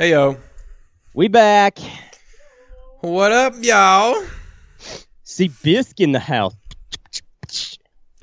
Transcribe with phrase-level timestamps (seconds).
[0.00, 0.38] Hey yo.
[1.12, 1.78] We back.
[3.00, 4.24] What up, y'all?
[5.24, 6.54] See Bisque in the house.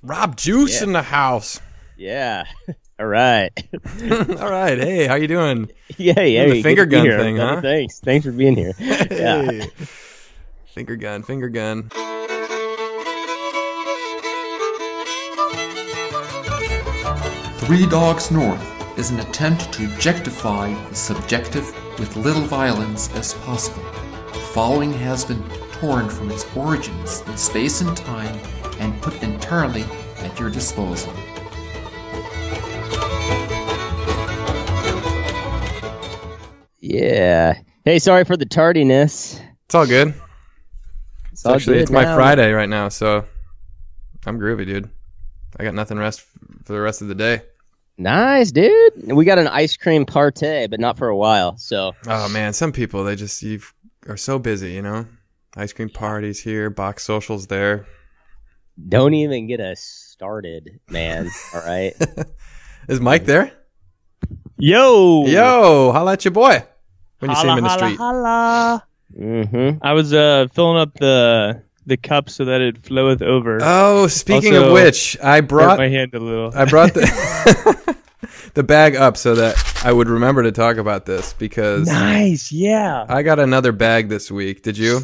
[0.02, 0.88] Rob Juice Yeah.
[0.88, 1.62] in the house.
[1.96, 2.46] Yeah.
[3.00, 3.52] All right.
[4.02, 4.80] All right.
[4.80, 5.70] Hey, how you doing?
[5.98, 6.48] yeah, yeah.
[6.48, 7.62] the finger gun here, thing, huh?
[7.62, 8.00] Thanks.
[8.00, 8.74] Thanks for being here.
[8.80, 9.68] Yeah.
[10.74, 11.92] Finger gun, finger gun.
[17.60, 21.66] Three Dogs North is an attempt to objectify the subjective
[22.00, 23.84] with little violence as possible.
[24.34, 28.40] The following has been torn from its origins in space and time
[28.80, 29.84] and put entirely
[30.18, 31.14] at your disposal.
[36.80, 37.60] Yeah.
[37.86, 39.40] Hey, sorry for the tardiness.
[39.66, 40.16] It's all good.
[41.32, 42.16] It's It's all actually good it's my now.
[42.16, 43.26] Friday right now, so
[44.26, 44.90] I'm groovy, dude.
[45.60, 46.22] I got nothing rest
[46.64, 47.42] for the rest of the day.
[47.98, 49.12] Nice, dude.
[49.12, 51.58] We got an ice cream party, but not for a while.
[51.58, 53.60] So Oh man, some people they just you
[54.08, 55.08] are so busy, you know.
[55.56, 57.88] Ice cream parties here, box socials there.
[58.88, 61.30] don't even get us started, man.
[61.56, 61.94] All right.
[62.88, 63.52] Is Mike there?
[64.60, 66.64] Yo, Yo, holla at your boy
[67.20, 67.98] when you see him in the Holla, street.
[67.98, 68.88] holla, holla.
[69.20, 69.78] mm-hmm.
[69.84, 73.58] I was uh filling up the the cup so that it floweth over.
[73.62, 76.52] Oh, speaking of which, I brought my hand a little.
[76.56, 77.98] I brought the
[78.54, 83.06] the bag up so that I would remember to talk about this because nice, yeah.
[83.08, 84.62] I got another bag this week.
[84.64, 85.00] Did you?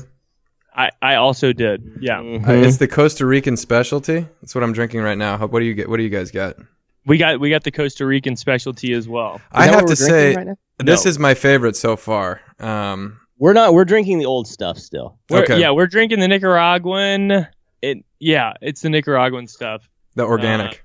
[0.76, 1.98] I I also did.
[2.02, 2.50] Yeah, Mm-hmm.
[2.50, 4.28] Uh, it's the Costa Rican specialty.
[4.42, 5.38] That's what I'm drinking right now.
[5.38, 5.90] What do you get?
[5.90, 6.58] What do you guys got?
[7.06, 9.42] we got we got the Costa Rican specialty as well.
[9.52, 10.48] I have to say right
[10.80, 11.10] this No.
[11.10, 12.42] is my favorite so far.
[12.60, 13.74] Um, we're not.
[13.74, 15.18] We're drinking the old stuff still.
[15.30, 15.60] We're, Okay.
[15.60, 17.48] Yeah, we're drinking the Nicaraguan.
[17.82, 19.90] It yeah, it's the Nicaraguan stuff.
[20.16, 20.78] the organic, Uh,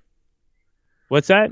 [1.09, 1.51] What's that?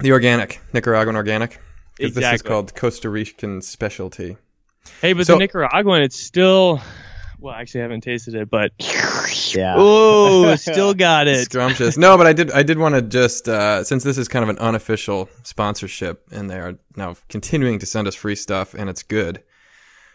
[0.00, 1.60] the organic Nicaraguan organic.
[1.96, 4.36] Because this is called Costa Rican specialty.
[5.02, 6.80] Hey, but So- the Nicaraguan, it's still.
[7.40, 8.72] Well, actually, I haven't tasted it, but
[9.54, 9.74] Yeah.
[9.78, 11.44] oh, still got it.
[11.50, 11.96] Scrumptious.
[11.96, 12.50] No, but I did.
[12.52, 16.48] I did want to just uh, since this is kind of an unofficial sponsorship, and
[16.50, 19.42] they are now continuing to send us free stuff, and it's good.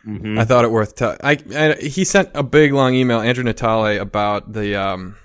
[0.06, 0.38] Mhm.
[0.40, 0.96] I thought it worth.
[0.96, 5.16] T- I, I he sent a big long email, Andrew Natale, about the um,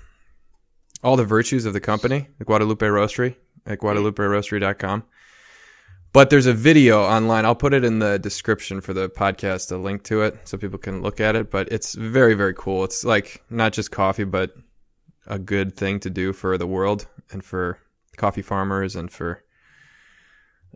[1.03, 3.35] all the virtues of the company, the Guadalupe Roastery
[3.65, 5.03] at GuadalupeRoastery.com.
[6.11, 7.45] But there's a video online.
[7.45, 10.79] I'll put it in the description for the podcast, a link to it, so people
[10.79, 11.51] can look at it.
[11.51, 12.83] But it's very, very cool.
[12.83, 14.53] It's like not just coffee, but
[15.27, 17.77] a good thing to do for the world and for
[18.17, 19.43] coffee farmers and for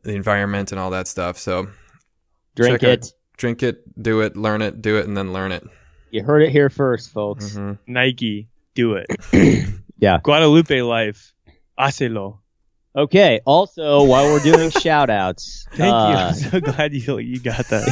[0.04, 1.38] the environment and all that stuff.
[1.40, 1.70] So
[2.56, 3.14] Drink check out- it.
[3.38, 5.64] Drink it, do it, learn it, do it, and then learn it.
[6.12, 7.56] You heard it here first, folks.
[7.56, 7.78] Mhm.
[7.88, 9.08] Nike, do it.
[10.00, 10.20] Yeah.
[10.22, 11.34] Guadalupe life,
[11.80, 12.40] hacelo.
[12.94, 13.40] Okay.
[13.46, 15.86] Also, while we're doing shout outs, Thank you.
[15.94, 17.88] uh, I'm so glad you you got that.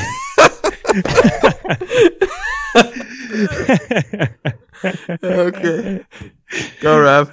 [5.24, 6.06] okay.
[6.82, 7.32] Go, Rev.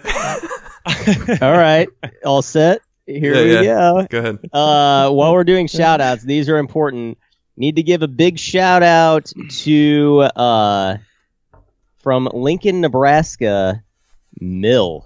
[1.43, 1.89] all right.
[2.25, 2.81] All set.
[3.07, 3.75] Here Yeah, we yeah.
[3.75, 4.07] go.
[4.11, 4.39] Go ahead.
[4.53, 7.19] Uh, while we're doing shout outs, these are important.
[7.59, 9.33] Need to give a big shout out
[9.65, 10.97] to uh,
[11.99, 13.83] from Lincoln, Nebraska,
[14.41, 15.05] Mill.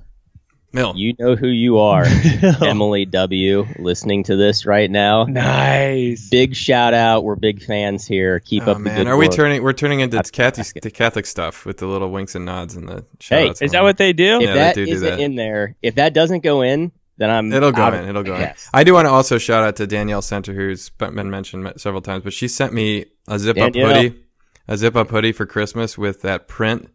[0.74, 0.92] Mill.
[0.96, 2.04] You know who you are,
[2.62, 3.66] Emily W.
[3.78, 5.24] Listening to this right now.
[5.24, 6.28] nice.
[6.30, 7.24] Big shout out.
[7.24, 8.38] We're big fans here.
[8.40, 9.34] Keep Oh up the man, good are we work.
[9.34, 9.62] turning?
[9.62, 10.80] We're turning into That's Catholic, Nebraska.
[10.80, 13.82] the Catholic stuff with the little winks and nods and the Hey, shout-outs Is that
[13.82, 14.36] what they do?
[14.36, 15.20] If Yeah, they that do do isn't that.
[15.20, 17.94] in there, if that doesn't go in, then I'm It'll go in.
[17.94, 18.52] of- It'll go in.
[18.72, 22.24] I do want to also shout out to Danielle Center, who's been mentioned several times,
[22.24, 24.22] but she sent me a zip up hoodie,
[24.68, 26.88] a zip up hoodie for Christmas with that print.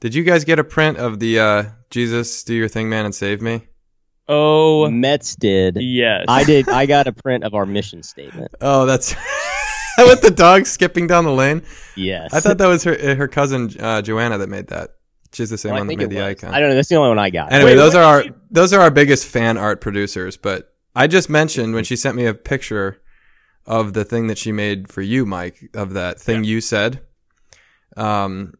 [0.00, 3.14] Did you guys get a print of the uh, Jesus, do your thing, man, and
[3.14, 3.66] save me?
[4.28, 5.76] Oh, Metz did.
[5.80, 6.24] yes.
[6.28, 6.68] I did.
[6.68, 8.52] I got a print of our mission statement.
[8.60, 9.14] Oh, that's
[9.98, 11.62] with the dog skipping down the lane.
[11.96, 12.32] Yes.
[12.32, 14.90] I thought that was her her cousin uh, Joanna that made that.
[15.32, 16.52] She's the same Well, I one that made the icon.
[16.52, 16.74] I don't know.
[16.74, 17.52] That's the only one I got.
[17.52, 20.36] Anyway, Wait, those are did our those are our biggest fan art producers.
[20.36, 23.00] But I just mentioned when she sent me a picture
[23.66, 27.00] of the thing that she made for you, Mike, of that thing you said.
[27.96, 28.54] Um,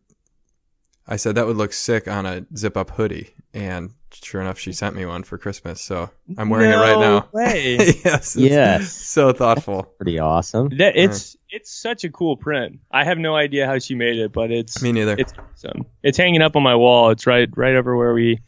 [1.09, 4.73] I said that would look sick on a zip up hoodie, and sure enough, she
[4.73, 5.81] sent me one for Christmas.
[5.81, 7.29] So I'm wearing it right No now.
[7.33, 7.77] Way.
[8.05, 8.93] yes, it's Yes.
[8.93, 9.83] so thoughtful.
[9.99, 10.69] Pretty awesome.
[10.79, 12.81] That it's it's such a cool print.
[12.91, 15.17] I have no idea how she made it, but it's Me neither.
[15.19, 15.87] it's awesome.
[16.03, 17.11] It's hanging up on my wall.
[17.11, 18.39] It's right right over where we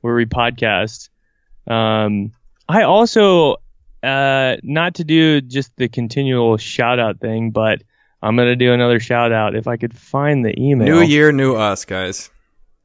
[0.00, 1.08] where we podcast.
[1.66, 2.32] Um,
[2.68, 3.56] I also
[4.02, 7.82] uh not to do just the continual shout out thing, but
[8.22, 10.86] I'm gonna do another shout out if I could find the email.
[10.86, 12.30] New year, new us, guys.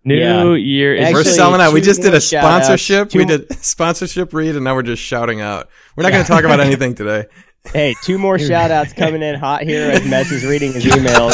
[0.05, 0.53] New Yeah.
[0.55, 0.95] year.
[0.95, 1.73] is- we're selling out.
[1.73, 3.09] We just did a sponsorship.
[3.09, 5.67] Two- We did sponsorship read, and now we're just shouting out.
[5.97, 7.25] We're not going to talk about anything today.
[7.65, 11.33] Hey, two more shout outs coming in hot here as Mess is reading his emails.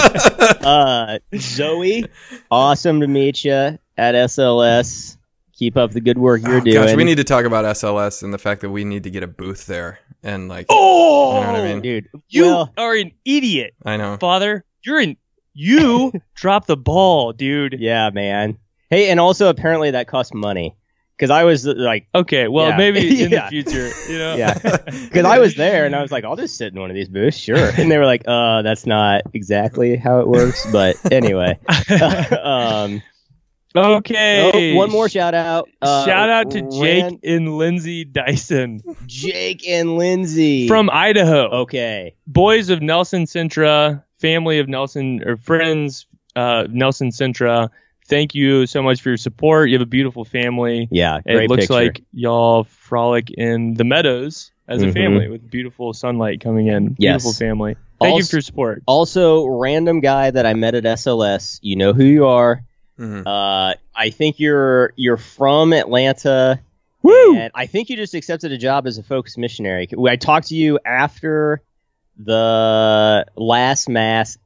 [0.65, 2.05] Uh, Zoe,
[2.49, 3.79] awesome to meet you at
[4.15, 5.15] SLS.
[5.53, 6.73] Keep up the good work you're Oh, doing.
[6.87, 9.21] Gosh, we need to talk about SLS and the fact that we need to get
[9.21, 9.99] a booth there.
[10.23, 11.81] And like, Oh, You know what I mean?
[11.81, 14.17] Dude, you well, are an idiot, I know.
[14.17, 14.65] father.
[14.83, 15.17] You're an
[15.53, 17.75] you drop the ball, dude.
[17.79, 18.57] yeah, man.
[18.89, 20.75] Hey, and also apparently that costs money.
[21.17, 22.77] Because I was like, Okay, well Yeah.
[22.77, 23.49] maybe in Yeah.
[23.49, 24.35] the future, you know.
[24.35, 24.53] yeah.
[24.85, 27.07] Because I was there and I was like, I'll just sit in one of these
[27.09, 27.57] booths, sure.
[27.77, 30.65] And they were like, uh, that's not exactly how it works.
[30.71, 31.57] But anyway.
[32.43, 33.01] um,
[33.75, 34.73] okay.
[34.73, 35.69] oh, one more shout out.
[35.81, 40.67] Uh, Shout out to Jake Ran- and Lindsay Dyson Jake and Lindsay.
[40.67, 41.61] from Idaho.
[41.61, 42.15] Okay.
[42.27, 47.69] Boys of Nelson Sintra, family of Nelson or friends uh, Nelson Sintra.
[48.07, 49.69] Thank you so much for your support.
[49.69, 50.87] You have a beautiful family.
[50.91, 51.19] Yeah.
[51.25, 51.73] it looks picture.
[51.73, 54.93] like y'all frolic in the meadows as a Mhm.
[54.93, 56.95] family with beautiful sunlight coming in.
[56.99, 57.23] Yes.
[57.23, 57.75] Beautiful family.
[57.99, 58.83] Thank you for your support.
[58.85, 61.59] Also, random guy that I met at SLS.
[61.63, 62.63] You know who you are.
[62.99, 63.23] Mhm.
[63.25, 66.59] Uh, I think you're you're from Atlanta.
[67.01, 67.37] Woo!
[67.37, 69.87] And I think you just accepted a job as a focus missionary.
[70.09, 71.61] I talked to you after
[72.17, 74.37] the last mass.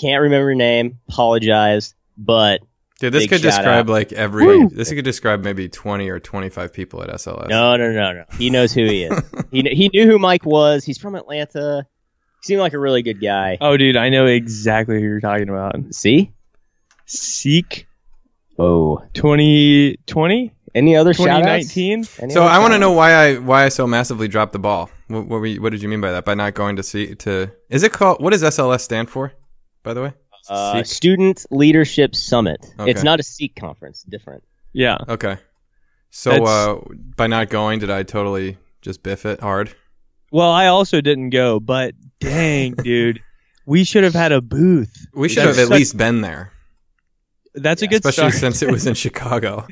[0.00, 0.98] Can't remember your name.
[1.08, 1.94] Apologize.
[2.18, 2.60] But
[3.00, 3.92] Dude, this Big could describe out.
[3.92, 4.46] like every.
[4.46, 4.68] Woo!
[4.68, 7.48] This could describe maybe twenty or twenty-five people at SLS.
[7.48, 8.24] no, no, no, no.
[8.38, 9.20] He knows who he is.
[9.50, 10.84] he kn- he knew who Mike was.
[10.84, 11.86] He's from Atlanta.
[12.40, 13.58] He seemed like a really good guy.
[13.60, 15.74] Oh, dude, I know exactly who you're talking about.
[15.92, 16.32] See?
[17.06, 17.86] Seek
[18.58, 19.02] Oh.
[19.14, 22.04] 2020, Any other shout 2019.
[22.30, 24.88] So I want to know why I why I so massively dropped the ball.
[25.08, 26.24] What what, were you- what did you mean by that?
[26.24, 27.50] By not going to see to?
[27.70, 28.22] Is it called?
[28.22, 29.32] What does SLS stand for?
[29.82, 30.12] By the way.
[30.48, 32.64] Uh, Student Leadership Summit.
[32.78, 32.90] Okay.
[32.90, 34.02] It's not a Seek conference.
[34.02, 34.44] Different.
[34.72, 34.98] Yeah.
[35.08, 35.38] Okay.
[36.10, 36.80] So uh,
[37.16, 39.74] by not going, did I totally just biff it hard?
[40.30, 43.20] Well, I also didn't go, but dang, dude,
[43.66, 45.06] we should have had a booth.
[45.14, 46.52] We should That's have at such- least been there,
[47.54, 48.54] That's a good especially start.
[48.54, 49.66] since it was in Chicago.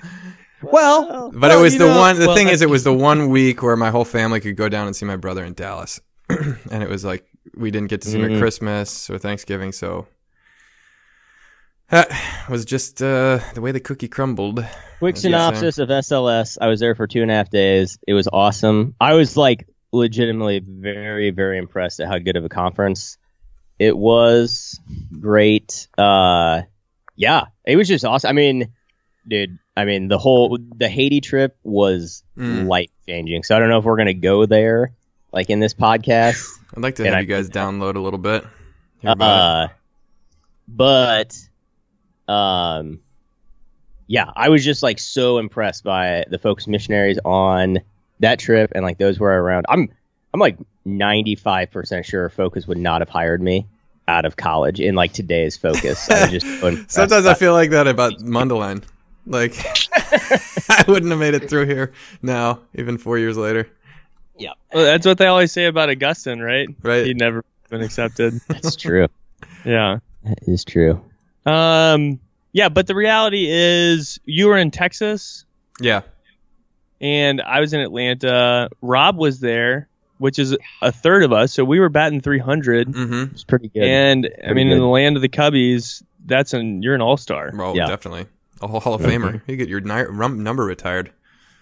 [0.62, 2.18] well, But Well, it was the know- one.
[2.18, 4.68] The well, thing is, it was the one week where my whole family could go
[4.68, 7.24] down and see my brother in Dallas, and it was like
[7.56, 8.34] we didn't get to see him Mhm.
[8.36, 10.06] at Christmas or Thanksgiving, so
[11.92, 12.10] that
[12.48, 14.64] was just uh, the way the cookie crumbled.
[14.98, 16.58] Quick As you were synopsis of SLS.
[16.60, 17.98] I was there for two and a half days.
[18.08, 18.94] It was awesome.
[19.00, 23.18] I was like legitimately very, very impressed at how good of a conference
[23.78, 24.80] it was.
[25.20, 25.86] Great.
[25.98, 26.62] Uh,
[27.14, 28.28] yeah, it was just awesome.
[28.30, 28.72] I mean,
[29.28, 32.66] dude, I mean the whole the Haiti trip was Mm.
[32.66, 33.42] life changing.
[33.42, 34.92] So I don't know if we're gonna go there
[35.30, 36.48] like in this podcast.
[36.74, 38.44] I'd like to have you guys download a little bit.
[39.04, 39.68] Uh,
[40.66, 41.36] but
[42.32, 43.00] um
[44.06, 47.78] yeah i was just like so impressed by the focus missionaries on
[48.20, 49.88] that trip and like those were around i'm
[50.32, 50.56] i'm like
[50.86, 53.66] 95% sure focus would not have hired me
[54.08, 57.86] out of college in like today's focus i just so Sometimes I feel like that
[57.86, 58.82] about Mundelein.
[59.26, 59.54] Like
[60.68, 63.68] I wouldn't have made it through here now, even four years later.
[64.74, 66.68] Well, that's what they always say about Augustine, right?
[66.82, 67.06] Right.
[67.06, 68.34] He'd never been accepted.
[68.48, 69.06] that's true
[69.64, 69.98] yeah.
[70.24, 71.00] that is true
[71.46, 72.20] Um.
[72.52, 75.44] Yeah, but the reality is, you were in Texas,
[75.80, 76.02] Yeah.
[77.00, 78.68] and I was in Atlanta.
[78.80, 79.88] Rob was there,
[80.18, 82.88] which is a third of us, so we were batting 300.
[82.88, 83.32] Mm-hmm.
[83.34, 86.94] it's pretty good And I mean, in the land of the Cubbies, that's an you're
[86.94, 87.50] an all star.
[87.54, 87.86] Well, Yeah.
[87.86, 88.26] definitely
[88.60, 89.40] a whole Hall of Famer.
[89.46, 91.10] You get your ni- rum- number retired.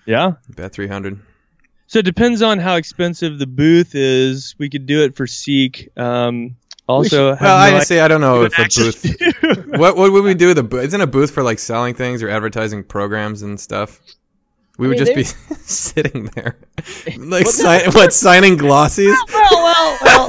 [0.07, 0.33] Yeah.
[0.49, 1.21] Bet three hundred.
[1.87, 4.55] So it depends on how expensive the booth is.
[4.59, 5.89] We could do it for Seek.
[5.97, 6.57] Um,
[6.91, 9.17] also, have Well, I no just say I don't know if a booth.
[9.79, 10.85] What what would we do with a booth?
[10.85, 14.01] Isn't a booth for like selling things or advertising programs and stuff?
[14.79, 16.57] We would mean, just be sitting there,
[17.19, 19.15] like si- what signing glossies.
[19.33, 20.29] well, well, well.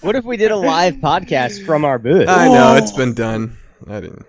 [0.00, 2.96] what if we did a live podcast from our booth I know it's oh.
[2.96, 3.56] been done.
[3.88, 4.26] I didn't.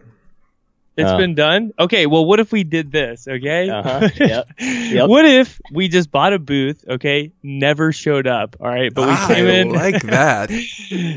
[0.95, 1.17] It's Uh.
[1.17, 1.73] been done.
[1.79, 3.27] Okay, well, what if we did this?
[3.27, 3.67] Okay.
[3.69, 5.09] Uh-huh, yep, yep.
[5.09, 6.85] What if we just bought a booth?
[6.88, 8.57] Okay, never showed up.
[8.59, 10.50] All right, but we I came in, like that.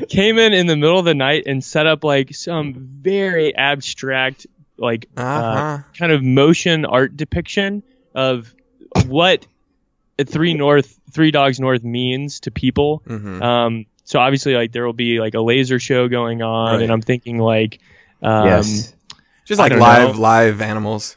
[0.08, 4.46] came in in the middle of the night and set up like some very abstract,
[4.78, 7.82] like Uh uh, kind of motion art depiction
[8.14, 8.52] of
[9.06, 9.46] what
[10.24, 13.02] three north, three dogs north means to people.
[13.06, 16.82] hmm Um, so obviously, like there will be like a laser show going on, Right.
[16.82, 17.80] and I'm thinking like,
[18.22, 18.94] um, yes
[19.46, 20.20] Just like live know.
[20.20, 21.16] live animals,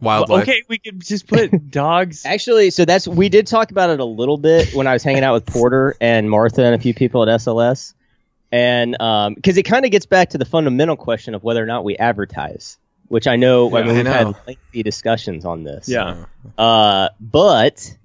[0.00, 0.42] well, wildlife.
[0.42, 2.26] okay, we could just put dogs.
[2.26, 5.22] Actually, so that's we did talk about it a little bit when I was hanging
[5.22, 7.94] out with Porter and Martha and a few people at SLS,
[8.50, 8.96] and
[9.36, 11.96] because it kind of gets back to the fundamental question of whether or not we
[11.96, 14.36] advertise, which I know I mean, we've had know.
[14.46, 15.88] lengthy discussions on this.
[15.88, 16.26] Yeah.
[16.58, 17.96] Uh, but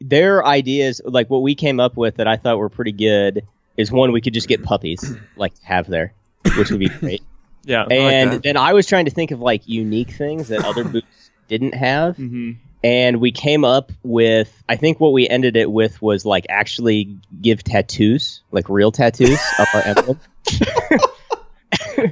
[0.00, 3.92] their ideas, like what we came up with that I thought were pretty good, is
[3.92, 6.12] one we could just get puppies, like to have there,
[6.56, 7.22] which would be great.
[7.64, 7.84] Yeah.
[7.90, 8.42] and that.
[8.42, 12.16] then I was trying to think of like unique things that other booths didn't have,
[12.16, 12.52] hmm
[12.82, 14.50] and we came up with.
[14.66, 19.38] I think what we ended it with was like actually give tattoos, like real tattoos
[19.58, 20.18] of our emblem.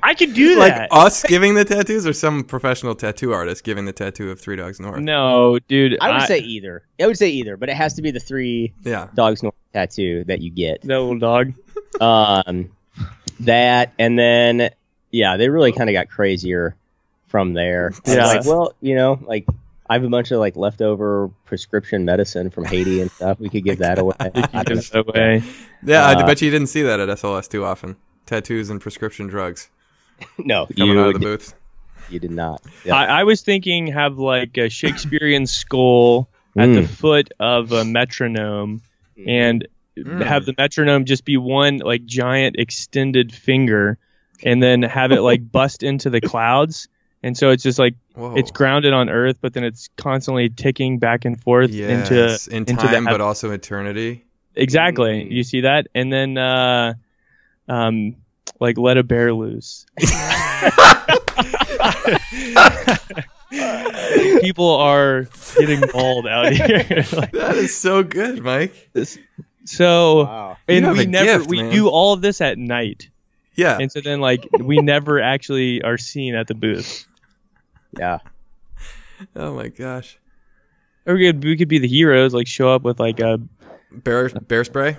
[0.02, 0.92] I could do Like that.
[0.92, 4.78] us giving the tattoos, or some professional tattoo artist giving the tattoo of Three Dogs
[4.78, 5.00] North.
[5.00, 5.96] no, dude.
[6.00, 6.82] I would say either.
[7.00, 9.08] I would say either, but it has to be the three Yeah.
[9.14, 10.82] dogs north tattoo that you get.
[10.82, 11.54] that little dog.
[12.00, 12.70] um,
[13.40, 14.70] that and then
[15.10, 16.74] yeah, they really kind of got crazier
[17.28, 17.92] from there.
[18.06, 18.26] Yeah.
[18.26, 19.46] like, well, you know, like
[19.88, 23.38] I have a bunch of like leftover prescription medicine from Haiti and stuff.
[23.40, 24.14] We could give that away.
[24.18, 25.00] I don't Gives know.
[25.00, 25.42] it away.
[25.82, 27.96] Yeah, I Uh, bet you didn't see that at SLS too often.
[28.26, 29.70] Tattoos and prescription drugs
[30.38, 31.54] no, coming you out of the did, booth.
[32.10, 32.60] you did not.
[32.84, 32.94] Yeah.
[32.96, 36.88] I, I was thinking have like a Shakespearean skull at the Mm.
[36.88, 38.82] foot of a metronome,
[39.26, 40.22] and Mm.
[40.24, 43.98] have the metronome just be one like giant extended finger,
[44.44, 46.88] and then have it like bust into the clouds.
[47.22, 48.36] And so it's just like Whoa.
[48.36, 52.58] it's grounded on Earth, but then it's constantly ticking back and forth into yes, in
[52.58, 54.24] into the time, heav- but also eternity.
[54.54, 55.24] exactly.
[55.24, 55.30] Mm.
[55.32, 56.94] You see that, and then uh,
[57.68, 58.14] um,
[58.60, 59.84] like let a bear loose.
[64.40, 65.26] People are
[65.58, 66.84] getting mauled out here.
[67.12, 68.90] Like, That is so good, Mike.
[69.64, 70.56] so, wow.
[70.68, 71.72] And we never gift, we man.
[71.72, 73.08] do all of this at night,
[73.58, 73.76] Yeah.
[73.80, 77.06] and so then like we never actually are seen at the booth.
[77.98, 78.18] Yeah.
[79.34, 80.16] Oh my gosh.
[81.06, 83.40] Or we could we could be the heroes, like show up with like a
[83.90, 84.96] Bear bear spray.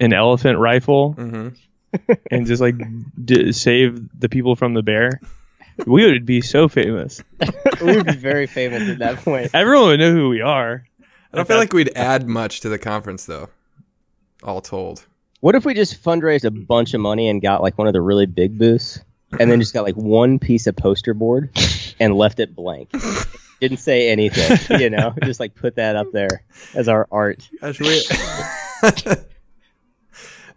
[0.00, 1.48] an elephant rifle hmm
[2.30, 2.74] and just like
[3.24, 5.20] d- save the people from the bear.
[5.86, 7.22] We would be so famous.
[7.80, 9.50] we would be very famous at that point.
[9.54, 10.84] Everyone would know who we are.
[11.32, 13.48] I don't feel like we'd add much to the conference though.
[14.42, 15.06] All told.
[15.44, 18.00] What if we just fundraised a bunch of money and got like one of the
[18.00, 18.98] really big booths,
[19.38, 21.50] and then just got like one piece of poster board
[22.00, 22.90] and left it blank?
[23.60, 27.46] Didn't say anything, you know, just like put that up there as our art.
[27.60, 28.02] Gosh, we-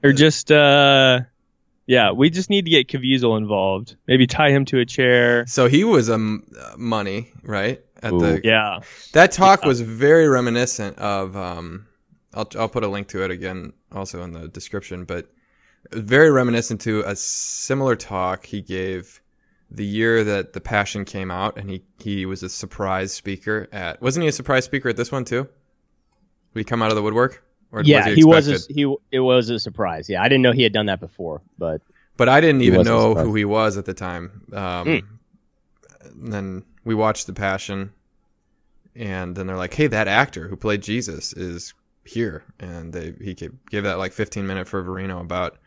[0.05, 1.19] Or just uh
[1.85, 3.97] yeah, we just need to get Caviezel involved.
[4.07, 5.45] Maybe tie him to a chair.
[5.47, 8.19] so he was um uh, money right at Ooh.
[8.19, 8.79] the Yeah.
[9.11, 11.35] That talk was very reminiscent of.
[11.35, 11.87] Um,
[12.33, 15.05] I'll I'll put a link to it again, also in the description.
[15.05, 15.31] But
[15.91, 19.21] very reminiscent to a similar talk he gave
[19.69, 24.01] the year that the Passion came out, and he he was a surprise speaker at.
[24.01, 25.47] Wasn't he a surprise speaker at this one too?
[26.53, 27.43] He come out of the woodwork?
[27.71, 28.47] Or Yeah, was he was.
[28.47, 30.09] A, he it was a surprise.
[30.09, 31.81] Yeah, I didn't know he had done that before, but
[32.15, 34.43] But I didn't even know who he was at the time.
[34.53, 37.91] Um, and Then we watched The Passion,
[38.95, 41.73] and then they're like, "Hey, that actor who played Jesus is
[42.07, 45.57] here," and they he gave, that like 15 minute fervorino about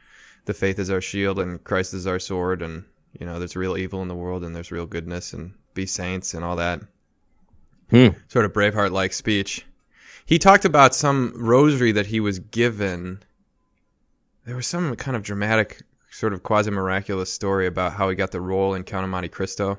[0.46, 2.84] the faith is our shield and Christ is our sword, and
[3.18, 6.34] you know there's real evil in the world and there's real goodness and be saints
[6.34, 6.80] and all that.
[7.90, 8.08] Hmm.
[8.28, 9.66] Sort of Braveheart like speech.
[10.24, 13.22] He talked about some rosary that he was given.
[14.46, 18.30] There was some kind of dramatic, sort of quasi miraculous story about how he got
[18.30, 19.78] the role in Count of Monte Cristo.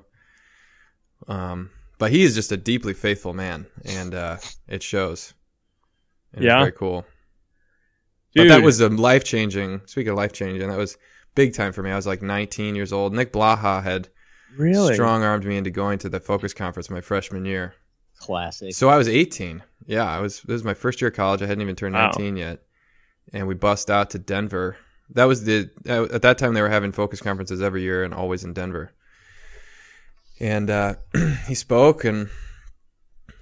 [1.28, 4.38] Um, but he is just a deeply faithful man, and uh,
[4.68, 5.34] it shows.
[6.34, 6.58] And Yeah.
[6.58, 7.06] it's very cool.
[8.34, 9.82] Dude, But that was a life changing.
[9.86, 10.98] Speaking of life changing, that was
[11.36, 11.92] big time for me.
[11.92, 13.14] I was like 19 years old.
[13.14, 14.08] Nick Blaha had
[14.58, 17.76] really strong armed me into going to the Focus Conference my freshman year.
[18.20, 18.74] classic.
[18.76, 19.64] So I was 18.
[19.88, 20.42] Yeah, I was.
[20.42, 21.42] This was my first year of college.
[21.42, 22.12] I hadn't even turned Wow.
[22.16, 22.60] 19 yet,
[23.34, 24.78] and we bust out to Denver.
[25.10, 28.14] That was the uh, at that time they were having focus conferences every year and
[28.14, 28.94] always in Denver.
[30.40, 30.96] And uh,
[31.48, 32.30] he spoke, and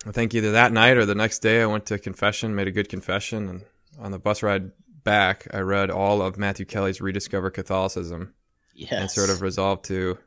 [0.08, 2.72] I think either that night or the next day I went to confession, made a
[2.72, 3.62] good confession, and
[4.00, 4.72] on the bus ride
[5.04, 8.34] back I read all of Matthew Kelly's Rediscover Catholicism
[8.76, 8.92] Yes.
[8.94, 10.18] and sort of resolved to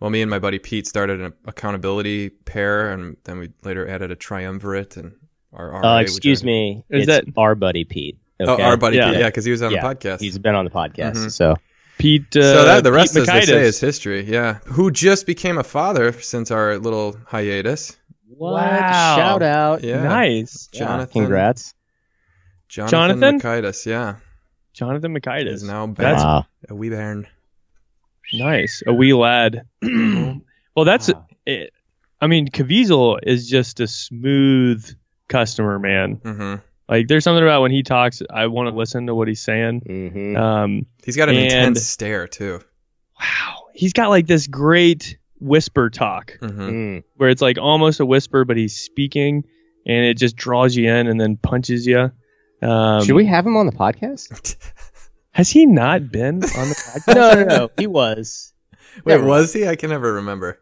[0.00, 4.10] well me and my buddy pete started an accountability pair and then we later added
[4.10, 5.14] a triumvirate and
[5.52, 6.84] our RA, Uh, excuse I- me.
[6.90, 8.18] Is it's that- our buddy Pete.
[8.40, 9.10] oh our buddy Yeah.
[9.10, 11.30] pete yeah because he was on Yeah, the podcast He's been on the podcast, Mhm.
[11.32, 11.56] so
[11.98, 12.36] Pete.
[12.36, 15.58] Uh, so that the rest Pete as they say is history yeah who just became
[15.58, 17.96] a father since our little hiatus
[18.38, 18.52] what?
[18.52, 19.16] Wow.
[19.16, 19.82] Shout out.
[19.84, 20.68] yeah nice.
[20.72, 21.22] Yeah, Jonathan.
[21.22, 21.74] Congrats.
[22.68, 22.90] jonathan,
[23.20, 23.40] Jonathan?
[23.40, 24.16] Mikitis, yeah
[24.72, 25.66] Jonathan is Mikitis.
[25.66, 26.46] now That's- Wow.
[26.68, 27.26] a wee bairn
[28.32, 29.62] Nice, a wee lad.
[29.82, 31.26] well, that's Wow.
[31.46, 31.72] it.
[32.20, 34.84] I mean, Caviezel is just a smooth
[35.28, 36.16] customer, man.
[36.22, 36.54] hmm
[36.88, 39.80] Like, there's something about when he talks, I want to listen to what he's saying.
[39.86, 42.60] hmm Um, he's got an And- intense stare too
[43.20, 47.04] wow, he's got like this great whisper talk hmm Mm.
[47.16, 49.44] where it's like almost a whisper, but he's speaking,
[49.86, 52.10] and it just draws you in and then punches you.
[52.62, 54.56] Um, Should we have him on the podcast?
[55.32, 57.14] Has he not been on the podcast?
[57.14, 57.70] no, no, no.
[57.78, 58.52] He was.
[59.04, 59.68] Wait, Never was he?
[59.68, 60.58] I can never remember.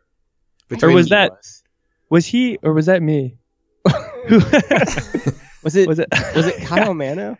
[0.82, 1.62] Or was that- Was,
[2.10, 3.38] Was he or was that me?
[3.86, 5.88] was it?
[5.88, 6.08] Was it?
[6.34, 7.38] Was it Kyle Mano?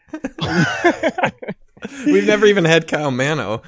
[2.07, 3.63] We've never even had Kyle Mano.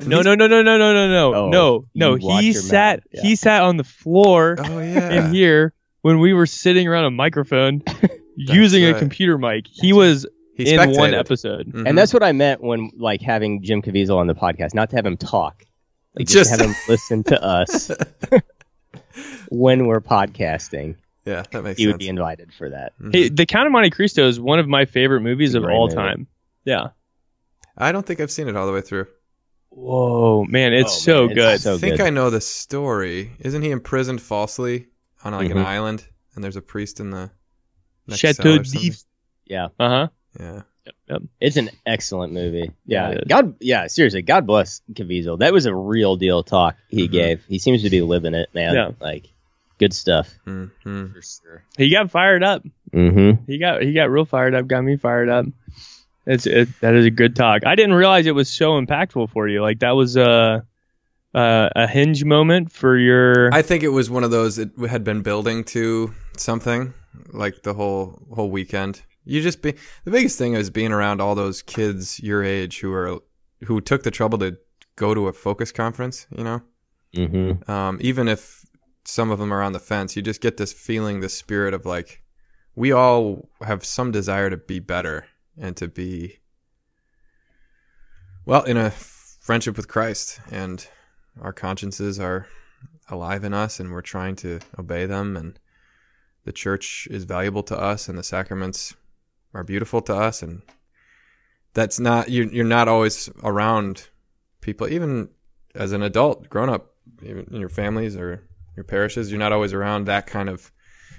[0.00, 2.14] No, no, no, no, no, no, no, no, Oh, no, no.
[2.16, 3.02] He sat.
[3.12, 3.22] yeah.
[3.22, 5.10] He sat on the floor Oh yeah.
[5.26, 5.72] in here
[6.02, 7.82] when we were sitting around a microphone
[8.36, 9.66] using a computer mic.
[9.70, 11.18] He was He in one spectated.
[11.18, 11.66] episode.
[11.72, 11.88] Mhm.
[11.88, 14.96] And that's what I meant when like having Jim Caviezel on the podcast, not to
[14.96, 15.64] have him talk,
[16.14, 17.90] like Just- just, have him listen to us
[19.48, 20.96] when we're podcasting.
[21.24, 21.78] yeah, that makes.
[21.78, 21.92] He sense.
[21.94, 22.92] would be invited for that.
[23.12, 25.96] Hey, The Count of Monte Cristo is one of my favorite movies of all movie.
[25.96, 26.26] time.
[26.64, 26.88] Yeah.
[27.76, 29.06] I don't think I've seen it all the way through.
[29.70, 31.60] Whoa, man, it's Oh, so man, it's good.
[31.60, 32.06] so I think good.
[32.06, 33.32] I know the story.
[33.40, 34.86] Isn't he imprisoned falsely
[35.24, 35.64] on like an Mhm.
[35.64, 37.30] island, and there's a priest in the
[38.06, 39.02] next Chateau cell d'If.
[39.44, 40.08] Yeah, Uh huh.
[40.40, 42.70] Yeah, it's an excellent movie.
[42.86, 43.20] Yeah, Yeah.
[43.28, 45.40] God, yeah, seriously, God bless Caviezel.
[45.40, 47.12] That was a real deal talk he Mhm.
[47.12, 47.44] gave.
[47.46, 48.74] He seems to be living it, man.
[48.74, 48.90] Yeah.
[49.00, 49.28] like
[49.78, 51.12] good stuff mm-hmm.
[51.12, 51.64] for sure.
[51.76, 52.64] He got fired up.
[52.94, 53.44] Mm-hmm.
[53.46, 54.66] He got he got real fired up.
[54.66, 55.44] Got me fired up.
[56.26, 57.64] It's it, that is a good talk.
[57.64, 59.62] I didn't realize it was so impactful for you.
[59.62, 60.66] Like that was a
[61.34, 63.52] a, a hinge moment for your.
[63.54, 64.58] I think it was one of those.
[64.58, 66.94] It had been building to something
[67.32, 69.02] like the whole whole weekend.
[69.24, 72.92] You just be the biggest thing is being around all those kids your age who
[72.92, 73.18] are
[73.64, 74.56] who took the trouble to
[74.96, 76.26] go to a focus conference.
[76.36, 76.62] You know,
[77.14, 77.70] Mm-hmm.
[77.70, 78.64] um, even if
[79.04, 81.86] some of them are on the fence, you just get this feeling, this spirit of
[81.86, 82.22] like
[82.74, 85.26] we all have some desire to be better
[85.58, 86.38] and to be
[88.44, 90.86] well in a friendship with Christ, and
[91.40, 92.46] our consciences are
[93.08, 95.58] alive in us, and we're trying to obey them, and
[96.44, 98.94] the church is valuable to us, and the sacraments
[99.54, 100.62] are beautiful to us, and
[101.74, 104.08] that's not you're you're not always around
[104.60, 105.28] people, even
[105.74, 106.92] as an adult, grown up,
[107.22, 108.42] in your families or
[108.76, 110.72] your parishes, you're not always around that kind of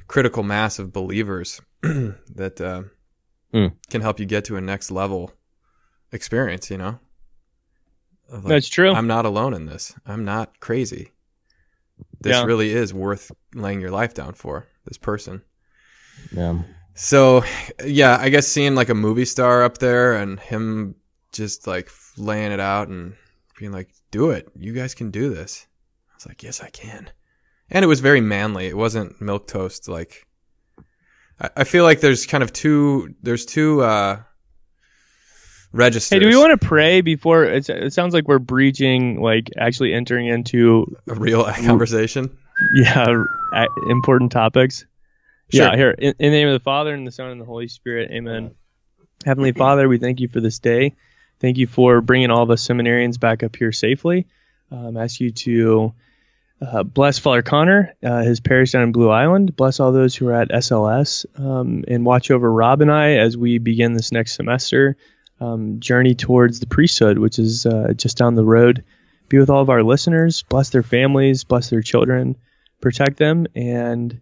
[0.07, 2.83] critical mass of believers that uh,
[3.53, 3.67] Hmm.
[3.89, 5.31] can help you get to a next level
[6.11, 6.69] experience.
[6.69, 6.99] You know,
[8.31, 8.91] like, That's true.
[8.93, 9.93] I'm not alone in this.
[10.05, 11.11] I'm not crazy.
[12.21, 12.43] This Yeah.
[12.45, 14.67] really is worth laying your life down for.
[14.85, 15.41] This person.
[16.31, 16.61] Yeah.
[16.93, 17.43] So,
[17.85, 20.95] yeah, I guess seeing like a movie star up there and him
[21.31, 23.15] just like laying it out and
[23.59, 25.67] being like, "Do it, you guys can do this."
[26.11, 27.11] I was like, "Yes, I can,"
[27.69, 28.67] and it was very manly.
[28.67, 29.87] It wasn't milquetoast.
[29.87, 30.26] Like,
[31.39, 33.13] I feel like there's kind of two.
[33.21, 34.21] There's two uh,
[35.71, 36.09] registers.
[36.09, 37.43] Hey, do we want to pray before?
[37.43, 42.37] It sounds like we're breaching, like actually entering into a real conversation?
[42.73, 43.23] yeah
[43.89, 44.85] important topics.
[45.49, 45.65] Sure.
[45.65, 47.67] Yeah, here in, in the name of the Father and the Son and the Holy
[47.67, 48.55] Spirit, Amen.
[49.25, 50.95] Heavenly Father, we thank you for this day.
[51.39, 54.27] Thank you for bringing all us seminarians back up here safely.
[54.71, 55.93] Um, ask you to
[56.61, 59.55] uh, bless Father Connor, uh, his parish down in Blue Island.
[59.55, 63.37] Bless all those who are at SLS, um, and watch over Rob and I as
[63.37, 64.97] we begin this next semester
[65.39, 68.83] um, journey towards the priesthood, which is uh, just down the road.
[69.29, 70.43] Be with all of our listeners.
[70.43, 71.43] Bless their families.
[71.43, 72.37] Bless their children.
[72.81, 73.47] Protect them.
[73.55, 74.21] And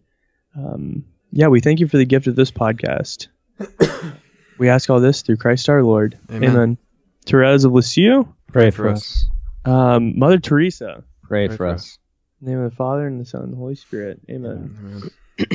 [0.58, 3.28] um, yeah, we thank you for the gift of this podcast.
[4.58, 6.18] we ask all this through Christ our Lord.
[6.32, 6.78] Amen.
[7.26, 9.26] Therese of Lisieux, Pray for us.
[9.66, 11.04] um, Mother Teresa.
[11.24, 11.86] Pray, Pray for for us.
[11.86, 12.05] In the
[12.42, 14.20] name of the Father and the Son and the Holy Spirit.
[14.30, 15.10] Amen.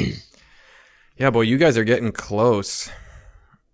[1.16, 2.90] Yeah, boy, you guys are getting close.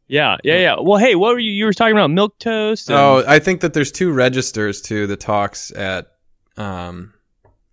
[0.09, 0.77] Yeah, yeah, yeah.
[0.81, 1.53] Well, hey, what were you?
[1.53, 2.88] You were talking about milquetoast.
[2.88, 6.09] and- Oh, I think that there's two registers to the talks at
[6.57, 7.14] um,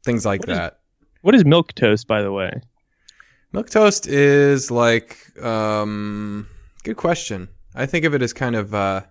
[0.06, 0.80] things like What is- that.
[1.22, 2.52] what is milquetoast, by the way?
[3.52, 6.48] Milquetoast is like um,
[6.84, 7.48] good question.
[7.74, 9.02] I think of it as kind of uh,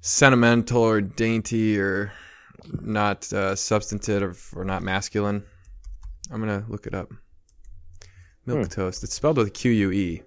[0.00, 2.12] sentimental or dainty or
[2.80, 5.42] not uh, substantive or not masculine.
[6.30, 7.10] I'm gonna look it up.
[8.46, 8.68] Milk Hmm.
[8.68, 9.04] toast.
[9.04, 10.22] It's spelled with Q U E,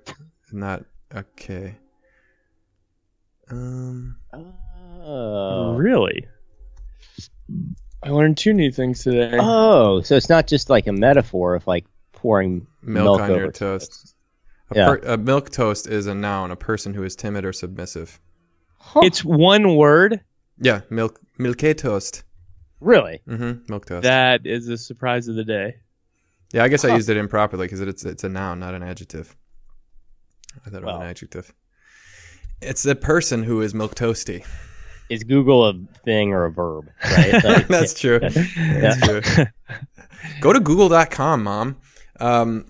[0.52, 1.76] not okay.
[3.50, 4.18] Um,
[5.04, 5.76] Oh.
[5.76, 6.28] Really?
[8.04, 9.38] I learned two new things today.
[9.40, 13.40] Oh, so it's not just like a metaphor of like pouring milk, milk, on over
[13.42, 14.16] your toast.
[14.72, 14.86] A, Yeah.
[14.88, 18.20] per, a milquetoast is a noun, a person who is timid or submissive.
[18.78, 19.02] Huh.
[19.04, 20.22] It's one word.
[20.62, 22.24] Yeah, milk milquetoast.
[22.80, 23.72] really Mm-hmm.
[23.74, 24.04] Milquetoast.
[24.04, 25.76] That is the surprise of the day.
[26.54, 29.36] yeah, I guess I used it improperly because it's it's a noun, not an adjective.
[30.66, 31.54] I thought it was an adjective.
[32.62, 34.46] It's the person who is milquetoasty.
[35.10, 35.74] is Google a
[36.06, 36.90] thing or a verb?
[37.04, 37.34] Right.
[37.44, 38.20] Like, That's true.
[38.20, 39.46] That's true.
[40.42, 41.78] Go to google.com, mom.
[42.20, 42.66] Um,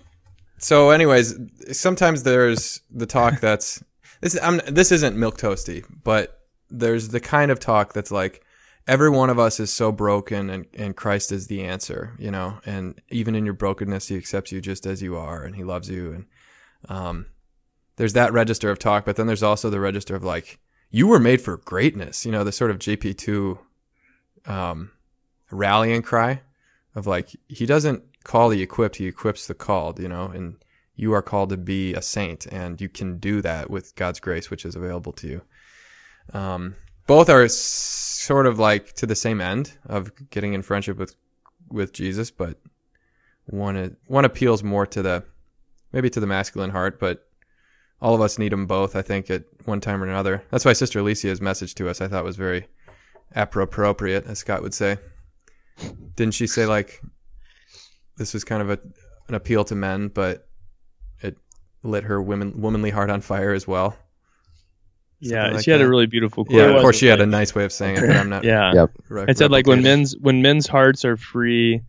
[0.58, 1.34] so, anyways,
[1.72, 3.82] sometimes there's the talk that's
[4.22, 4.38] this.
[4.42, 6.40] I'm, this isn't milquetoasty, but
[6.72, 8.44] there's the kind of talk that's like
[8.86, 12.58] every one of us is so broken, and and Christ is the answer, you know.
[12.64, 15.88] And even in your brokenness, He accepts you just as you are, and He loves
[15.90, 16.12] you.
[16.12, 16.26] And
[16.88, 17.26] um,
[17.96, 20.58] there's that register of talk, but then there's also the register of like
[20.90, 23.58] you were made for greatness, you know, the sort of JP two
[24.46, 24.90] um,
[25.50, 26.42] rallying cry
[26.94, 30.56] of like He doesn't call the equipped, he equips the called, you know, and
[30.94, 34.50] you are called to be a saint and you can do that with God's grace,
[34.50, 35.42] which is available to you.
[36.32, 41.16] Um, both are sort of like to the same end of getting in friendship with,
[41.68, 42.58] with Jesus, but
[43.46, 45.24] one, one appeals more to the,
[45.92, 47.26] maybe to the masculine heart, but
[48.00, 50.42] all of us need them both, I think, at one time or another.
[50.50, 52.66] That's why Sister Alicia's message to us I thought was very
[53.34, 54.98] appropriate, as Scott would say.
[56.16, 57.00] Didn't she say like
[58.16, 58.78] this was kind of a,
[59.28, 60.48] an appeal to men, but
[61.20, 61.36] it
[61.82, 63.96] lit her women womanly heart on fire as well.
[65.22, 65.84] Yeah, like she had that.
[65.86, 66.58] a really beautiful quote.
[66.58, 68.44] Yeah, of course she had a nice way of saying it, but I'm not.
[68.44, 68.72] Yeah.
[68.74, 68.90] Yep.
[69.08, 71.82] re- It said like when men's when men's hearts are free,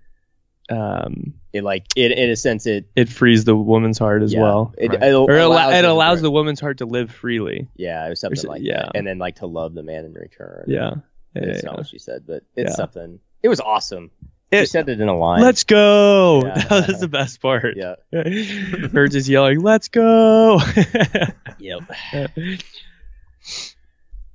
[0.70, 4.42] um, It like it in a sense it it frees the woman's heart as yeah,
[4.42, 4.74] well.
[4.78, 5.04] It, Right.
[5.04, 7.68] it Or it, allows, allows it allows the woman's heart to live freely.
[7.76, 8.84] yeah it was something Or like yeah.
[8.84, 10.66] that and then like to love the man in return.
[10.68, 10.92] Yeah.
[11.36, 11.70] Yeah, It's yeah.
[11.70, 12.76] not what she said, but it's Yeah.
[12.76, 13.20] something.
[13.42, 14.12] It was awesome.
[14.54, 15.42] She It- said it in a line.
[15.42, 16.44] Let's go.
[16.46, 16.64] Yeah.
[16.70, 17.76] That was the best part.
[17.76, 17.96] Yeah.
[18.94, 20.60] Her just yelling, "Let's go!"
[21.58, 21.82] Yep.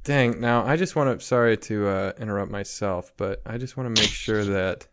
[0.05, 0.40] Dang.
[0.40, 1.25] Now I just want to.
[1.25, 4.87] Sorry to uh, interrupt myself, but I just want to make sure that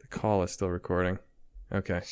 [0.00, 1.18] the call is still recording.
[1.72, 2.02] Okay.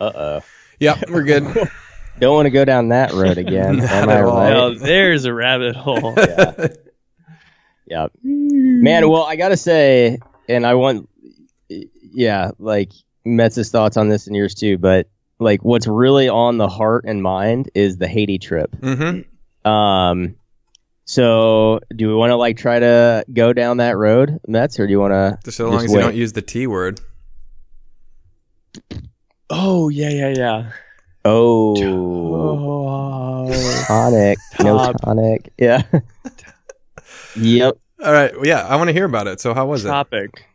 [0.00, 0.40] Uh oh.
[0.80, 1.44] Yep, we're good.
[2.18, 3.76] Don't want to go down that road again.
[3.78, 4.36] Not Am I at all.
[4.36, 4.50] right?
[4.50, 6.14] Well, there's a rabbit hole.
[6.18, 6.68] Yeah.
[7.86, 8.06] Yeah.
[8.22, 11.08] Man, well, I gotta say, and I want,
[11.68, 12.90] yeah, like
[13.24, 17.22] Metz's thoughts on this and yours too, but like what's really on the heart and
[17.22, 18.70] mind is the Haiti trip.
[18.72, 19.68] mm-hmm.
[19.68, 20.36] Um,
[21.04, 24.92] so do we want to like try to go down that road, Metz, or do
[24.92, 25.38] you want to?
[25.44, 27.00] Just so long Just as you don't use the T word.
[29.50, 30.72] Oh yeah, yeah, yeah.
[31.24, 31.76] Oh,
[33.46, 33.84] Oh.
[33.86, 35.82] tonic, no tonic, yeah.
[37.36, 37.78] yep.
[38.02, 38.34] All right.
[38.34, 39.40] Well, yeah, I want to hear about it.
[39.40, 39.88] So how was it?
[39.88, 40.46] Tropic.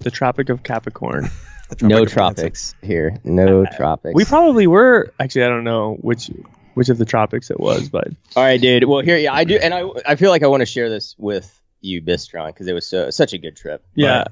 [0.00, 1.30] The Tropic of Capricorn.
[1.70, 1.82] it?
[1.82, 2.14] No of Cancer.
[2.14, 3.18] tropics here.
[3.24, 4.14] No uh, tropics.
[4.14, 5.44] We probably were actually.
[5.44, 6.30] I don't know which
[6.76, 8.84] which of the tropics it was, but All right, dude.
[8.84, 11.14] Well, here, yeah, I do, and I, I feel like I want to share this
[11.16, 13.82] with you, Bistron, because it was so, such a good trip.
[13.94, 14.24] yeah,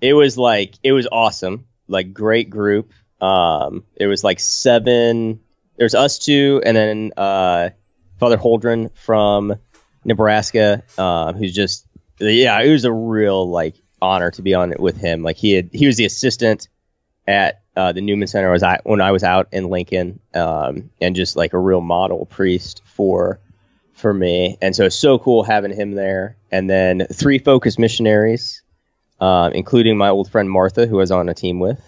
[0.00, 2.92] It was like it was awesome, like great group.
[3.20, 5.40] Um, it was like seven.
[5.78, 7.70] There's us two, and then uh,
[8.20, 9.56] Father Holdren from
[10.04, 11.88] Nebraska, uh, who's just
[12.20, 15.24] yeah, it was a real like honor to be on it with him.
[15.24, 16.68] Like he had he was the assistant
[17.26, 21.14] at uh, the Newman Center was I, when I was out in Lincoln, um, and
[21.14, 23.40] just like a real model priest for
[23.94, 24.56] for me.
[24.60, 26.36] And so it's so cool having him there.
[26.50, 28.62] And then three focus missionaries,
[29.20, 31.80] um, including my old friend Martha, who I was on a team with.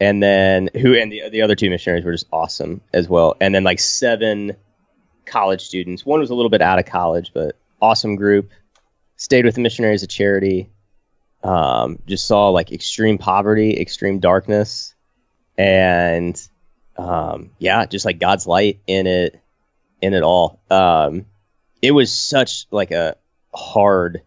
[0.00, 3.36] And then who and the the other two missionaries were just awesome as well.
[3.40, 4.56] And then like seven
[5.24, 6.06] college students.
[6.06, 8.50] One was a little bit out of college, but awesome group.
[9.16, 10.70] Stayed with the missionaries of charity.
[11.46, 14.94] Um, just saw like extreme poverty, extreme darkness,
[15.56, 16.36] and
[16.96, 19.40] um, yeah, just like God's light in it,
[20.02, 20.60] in it all.
[20.68, 21.26] Um,
[21.80, 23.16] it was such like a
[23.54, 24.22] hard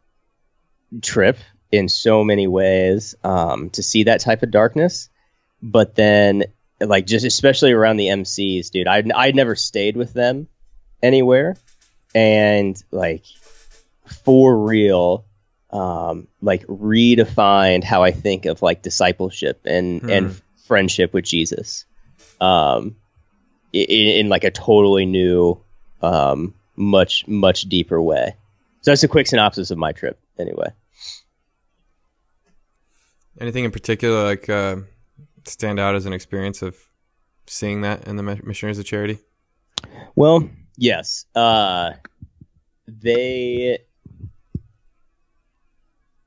[1.01, 1.37] trip
[1.73, 5.09] in so many ways um, to see that type of darkness,
[5.61, 6.45] but then
[6.79, 8.87] like just especially around the MCs, dude.
[8.87, 10.47] I I'd never stayed with them
[11.03, 11.57] anywhere,
[12.15, 13.25] and like
[14.23, 15.25] for real
[15.71, 20.09] um, like redefined how I think of like discipleship and Hmm.
[20.09, 21.85] and friendship with Jesus,
[22.41, 22.95] um,
[23.73, 25.59] in, in like a totally new,
[26.01, 28.35] um, much much deeper way.
[28.81, 30.71] So that's a quick synopsis of my trip, anyway.
[33.39, 34.77] Anything in particular like uh,
[35.45, 36.75] stand out as an experience of
[37.47, 39.19] seeing that in the Mi- Missionaries of Charity?
[40.15, 41.91] Well, yes, uh,
[42.87, 43.79] they.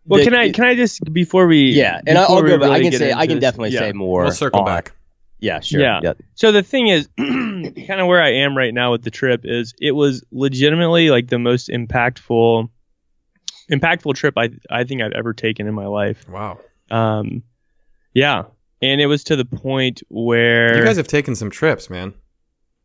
[0.04, 2.58] Well, the- can I can I just before we Yeah, and I- before I'll go.
[2.58, 3.80] But I can say I into can this- definitely yeah.
[3.80, 4.22] say more.
[4.24, 4.92] We'll circle on- back.
[5.38, 5.80] Yeah, sure.
[5.80, 6.00] Yeah.
[6.04, 6.18] Yep.
[6.34, 9.74] So the thing is, kind of where I am right now with the trip is
[9.80, 12.68] it was legitimately like the most impactful,
[13.70, 16.24] impactful trip I I think I've ever taken in my life.
[16.28, 16.58] Wow.
[16.90, 17.42] Um,
[18.14, 18.44] yeah,
[18.80, 22.14] and it was to the point where You guys have taken some trips, man.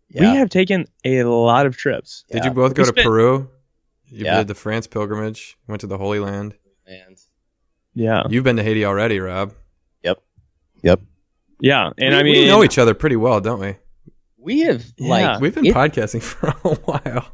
[0.10, 0.32] Yeah.
[0.32, 2.23] we have taken a lot of trips.
[2.32, 2.45] Did Yeah.
[2.45, 3.49] you both go We to spent- Peru?
[4.10, 4.38] You Yeah.
[4.38, 6.56] did the France pilgrimage, went to the Holy Land.
[6.88, 7.17] And
[7.93, 9.54] Yeah, You've been to Haiti already, Rob.
[10.04, 10.21] yep,
[10.82, 11.02] yep.
[11.60, 13.76] yeah, and we, I mean, we know each other pretty well, don't we?
[14.38, 17.32] We have like We've been it- podcasting for a while.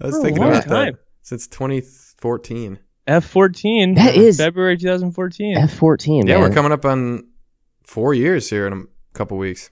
[0.00, 0.94] I was thinking about time.
[0.94, 2.78] that since 2014.
[3.06, 3.96] F14.
[3.96, 5.56] That is- February 2014.
[5.58, 6.26] F fourteen.
[6.26, 6.42] Yeah, man.
[6.48, 7.28] we're coming up on
[7.84, 9.70] four years here in a couple weeks.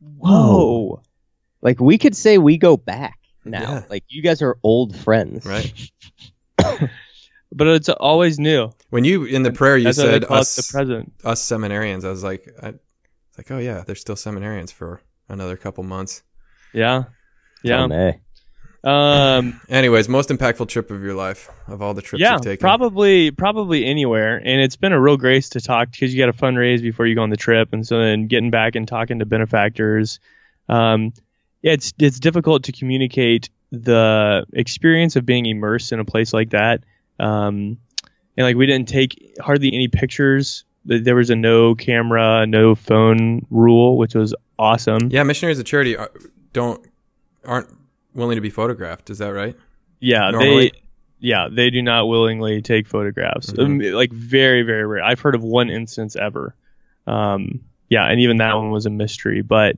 [0.00, 1.02] Whoa.
[1.62, 3.60] Like we could say we go back now.
[3.60, 3.82] Yeah.
[3.90, 5.90] Like you guys are old friends, Right.
[7.52, 8.70] But it's always new.
[8.90, 11.12] When you in the prayer you That's said us the present.
[11.24, 15.56] us seminarians, I was like, I, it's like, oh yeah, they're still seminarians for another
[15.56, 16.22] couple months.
[16.72, 17.04] Yeah.
[17.62, 17.86] Yeah.
[17.90, 18.20] Oh.
[18.82, 22.60] Um, Anyways, most impactful trip of your life of all the trips yeah, you've taken.
[22.60, 26.38] probably probably anywhere, and it's been a real grace to talk because you got to
[26.38, 29.26] fundraise before you go on the trip, and so then getting back and talking to
[29.26, 30.18] benefactors,
[30.70, 31.12] um,
[31.60, 36.50] yeah, it's it's difficult to communicate the experience of being immersed in a place like
[36.50, 36.82] that,
[37.20, 37.78] um,
[38.36, 40.64] and like we didn't take hardly any pictures.
[40.84, 45.10] There was a no camera, no phone rule, which was awesome.
[45.10, 46.10] Yeah, missionaries of charity are,
[46.52, 46.84] don't
[47.44, 47.68] aren't
[48.14, 49.10] willing to be photographed.
[49.10, 49.56] Is that right?
[50.00, 50.70] Yeah, Normally?
[50.70, 50.82] they
[51.18, 53.52] yeah they do not willingly take photographs.
[53.52, 53.64] Mhm.
[53.64, 55.04] Um, like very very rare.
[55.04, 56.54] I've heard of one instance ever.
[57.06, 59.42] Um, yeah, and even that one was a mystery.
[59.42, 59.76] But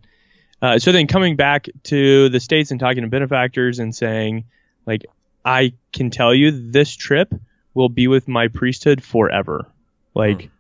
[0.61, 4.45] uh, so then coming back to the states and talking to benefactors and saying
[4.87, 5.05] like
[5.45, 7.33] I can tell you this trip
[7.75, 9.67] will be with my priesthood forever.
[10.15, 10.51] Like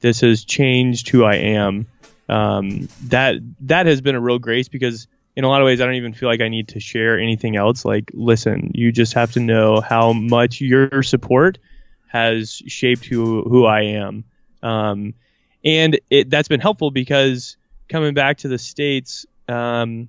[0.00, 1.86] this has changed who I am.
[2.28, 5.84] Um, that that has been a real grace because in a lot of ways, I
[5.84, 7.84] don't even feel like I need to share anything else.
[7.84, 11.58] Like, listen, you just have to know how much your support
[12.08, 14.24] has shaped who who I am,
[14.62, 15.14] um,
[15.64, 17.56] and it, that's been helpful because
[17.88, 20.08] coming back to the states, um,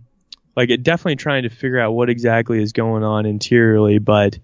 [0.57, 4.39] like it definitely trying to figure out what exactly is going on interiorly, but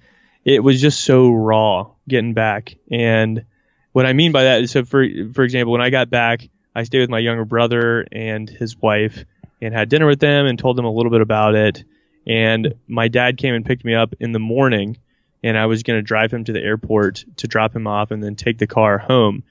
[0.46, 2.76] it was just so raw getting back.
[2.92, 3.46] And
[3.94, 6.84] what I mean by that is, so for for example, when I got back, I
[6.84, 9.26] stayed with my younger brother and his wife
[9.60, 11.84] and had dinner with them and told them a little bit about it.
[12.28, 14.98] And my dad came and picked me up in the morning,
[15.44, 18.24] and I was going to drive him to the airport to drop him off and
[18.24, 19.44] then take the car home.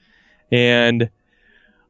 [0.49, 1.09] And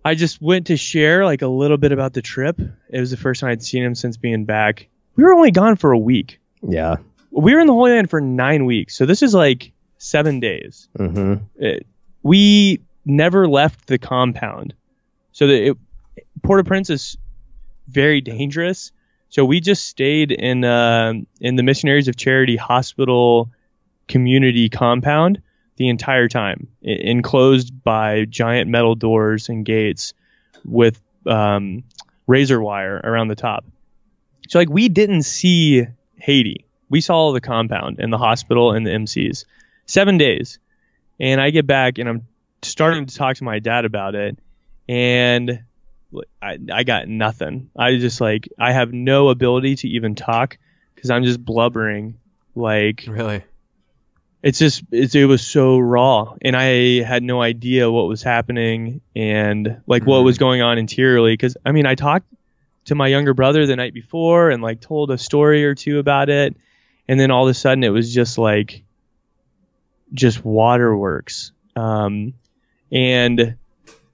[0.06, 2.60] I just went to share like a little bit about the trip.
[2.90, 4.88] It was the first time I'd seen him since being back.
[5.16, 6.40] We were only gone for a week.
[6.68, 6.98] Yeah.
[7.32, 10.88] We were in the Holy Land for nine weeks, so this is like seven days
[11.00, 11.46] Mm-hmm.
[11.56, 11.88] it,
[12.22, 14.74] we never left the compound.
[15.32, 15.78] So that it,
[16.44, 17.18] Port-au-Prince is
[17.88, 18.92] very dangerous.
[19.30, 23.50] So we just stayed in uh, in the Missionaries of Charity Hospital
[24.08, 25.42] community compound
[25.76, 30.14] the entire time, enclosed by giant metal doors and gates
[30.64, 31.84] with um,
[32.28, 33.66] razor wire around the top.
[34.50, 35.86] So like we didn't see
[36.18, 36.66] Haiti.
[36.90, 39.46] We saw the compound and the hospital and the MCs.
[39.86, 40.60] Seven days.
[41.20, 42.28] And I get back and I'm
[42.62, 44.38] starting to talk to my dad about it.
[44.88, 45.64] And
[46.42, 47.70] I, I got nothing.
[47.76, 50.58] I just like, I have no ability to even talk
[50.94, 52.20] because I'm just blubbering.
[52.56, 53.44] Like, Really?
[54.44, 59.02] It's just it's, it was so raw and i had no idea what was happening
[59.16, 60.26] and like what Mhm.
[60.26, 62.28] was going on interiorly because i mean i talked
[62.86, 66.30] to my younger brother the night before and like told a story or two about
[66.30, 66.56] it
[67.08, 68.84] and then all of a sudden it was just like
[70.14, 71.52] just waterworks.
[71.76, 72.34] Um
[72.92, 73.56] and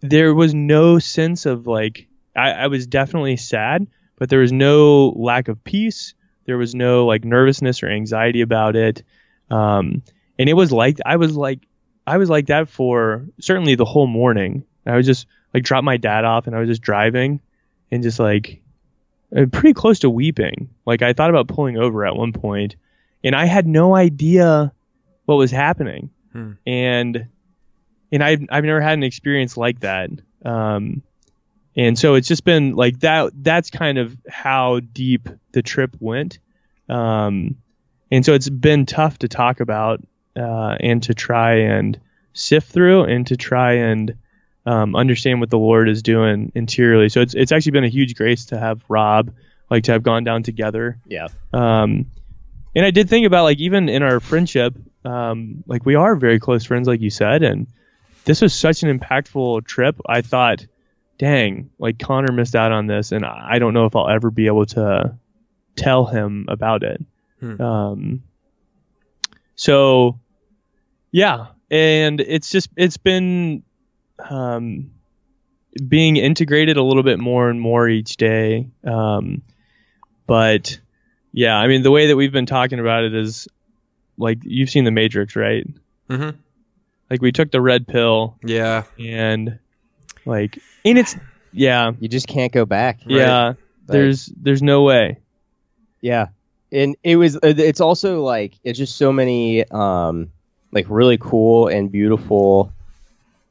[0.02, 3.88] there was no sense of like I, I was definitely sad
[4.18, 6.14] but there was no lack of peace.
[6.46, 9.04] There was no like nervousness or anxiety about it.
[9.50, 10.04] Um,
[10.40, 11.68] and it was like I was like
[12.08, 14.64] I was like that for certainly the whole morning.
[14.86, 17.42] I was just like drop my dad off and I was just driving
[17.92, 18.62] and just like
[19.36, 20.70] uh, pretty close to weeping.
[20.86, 22.78] Like I thought about pulling over at one point
[23.24, 24.74] and I had no idea
[25.26, 26.10] what was happening.
[26.32, 26.54] Hmm.
[26.66, 27.28] And
[28.12, 30.10] and I've I've never had an experience like that.
[30.44, 31.04] Um,
[31.76, 33.32] and so it's just been like that.
[33.36, 36.40] That's kind of how deep the trip went.
[36.88, 37.58] Um,
[38.10, 40.02] and so it's been tough to talk about
[40.36, 42.00] uh, and to try and
[42.34, 44.16] sift through and to try and
[44.66, 47.10] um, understand what the Lord is doing interiorly.
[47.10, 49.32] So it's it's actually been a huge grace to have Rob
[49.70, 51.00] like to have gone down together.
[51.06, 51.28] Yeah.
[51.54, 52.08] Um,
[52.76, 56.40] and I did think about like even in our friendship, um, like we are very
[56.40, 57.68] close friends, like you said, and
[58.26, 60.00] this was such an impactful trip.
[60.06, 60.66] I thought,
[61.18, 64.48] dang, like Connor missed out on this, and I don't know if I'll ever be
[64.48, 65.18] able to
[65.76, 67.04] tell him about it.
[67.40, 67.62] Hmm.
[67.62, 68.24] Um,
[69.60, 70.18] so
[71.12, 73.64] yeah, and it's just it's been
[74.30, 74.92] um,
[75.86, 78.70] being integrated a little bit more and more each day.
[78.86, 79.42] Um,
[80.28, 80.80] but
[81.34, 83.50] yeah, I mean the way that we've been talking about it is
[84.18, 85.68] like you've seen the Matrix, right?
[86.10, 86.38] Mm-hmm.
[87.10, 88.84] Like we took the red pill Yeah.
[88.98, 89.60] and
[90.26, 91.18] like and it's
[91.52, 93.02] yeah, You just can't go back.
[93.06, 93.54] yeah.
[93.88, 95.20] There's there's no way.
[96.00, 96.28] Yeah,
[96.72, 97.36] and it was.
[97.36, 100.32] uh, It's also like it's just so many, um,
[100.72, 102.72] like really cool and beautiful,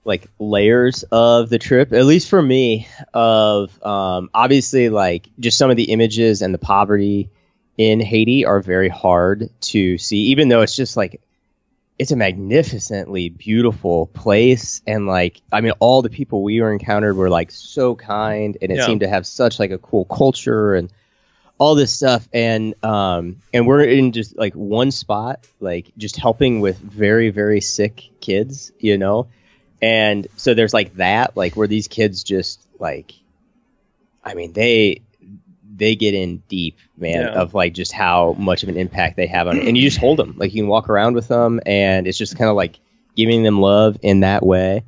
[0.04, 1.92] like layers of the trip.
[1.92, 6.58] At least for me, of um, obviously like just some of the images and the
[6.58, 7.30] poverty
[7.76, 11.20] in Haiti are very hard to see, even though it's just like
[11.98, 17.16] it's a magnificently beautiful place and like i mean all the people we were encountered
[17.16, 18.86] were like so kind and it Yeah.
[18.86, 20.92] seemed to have such like a cool culture and
[21.58, 26.60] all this stuff and um and we're in just like one spot like just helping
[26.60, 29.28] with very very sick kids you know?
[29.82, 33.12] And so there's like that like where these kids just like
[34.24, 35.02] i mean they
[35.76, 37.40] they get in deep man Yeah.
[37.40, 39.68] of like just how much of an impact they have on it.
[39.68, 40.34] And you just hold them.
[40.36, 42.80] Like you can walk around with them and it's just kind of like
[43.14, 44.82] giving them love in that way.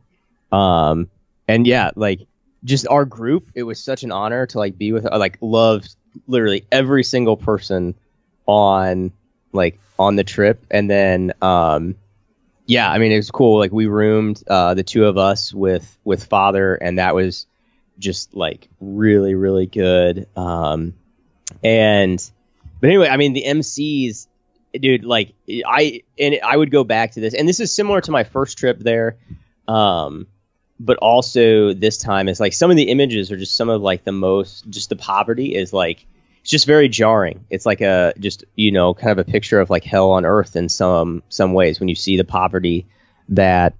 [0.50, 1.08] Um
[1.46, 2.26] and yeah like
[2.64, 5.94] just our group it was such an honor to like be with like loved
[6.26, 7.94] literally every single person
[8.46, 9.12] on
[9.52, 10.64] like on the trip.
[10.70, 11.96] And then um
[12.66, 13.58] yeah i mean it was cool.
[13.58, 17.46] Like we roomed uh the two of us with with father and that was
[17.98, 20.28] just like really really good.
[20.36, 20.94] Um
[21.62, 22.30] and
[22.80, 24.28] but anyway i mean the mcs
[24.72, 25.34] dude like
[25.66, 27.34] i and i would go back to this.
[27.34, 29.16] And this is similar to my first trip there.
[29.66, 30.26] Um
[30.80, 34.02] but also this time is like some of the images are just some of like
[34.02, 36.06] the most just the poverty is like
[36.40, 37.44] it's just very jarring.
[37.50, 40.56] It's like a just you know kind of a picture of like hell on earth
[40.56, 42.86] in some some ways when you see the poverty
[43.28, 43.74] that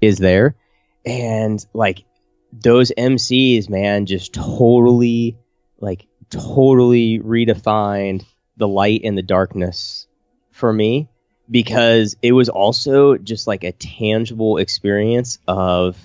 [0.00, 0.56] is there.
[1.04, 2.04] And like
[2.52, 5.38] those MCs, man, just totally,
[5.78, 8.24] like, totally redefined
[8.56, 10.06] the light and the darkness
[10.50, 11.08] for me
[11.50, 15.96] because it was also just like a tangible experience of,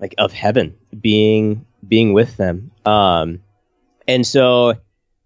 [0.00, 2.72] like, of heaven being being with them.
[2.84, 3.40] Um,
[4.08, 4.74] and so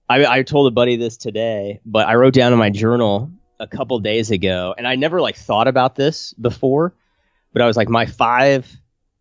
[0.08, 3.66] I, I told a buddy this today, but I wrote down in my journal a
[3.66, 6.94] couple days ago, and I never like thought about this before,
[7.52, 8.66] but I was like, my five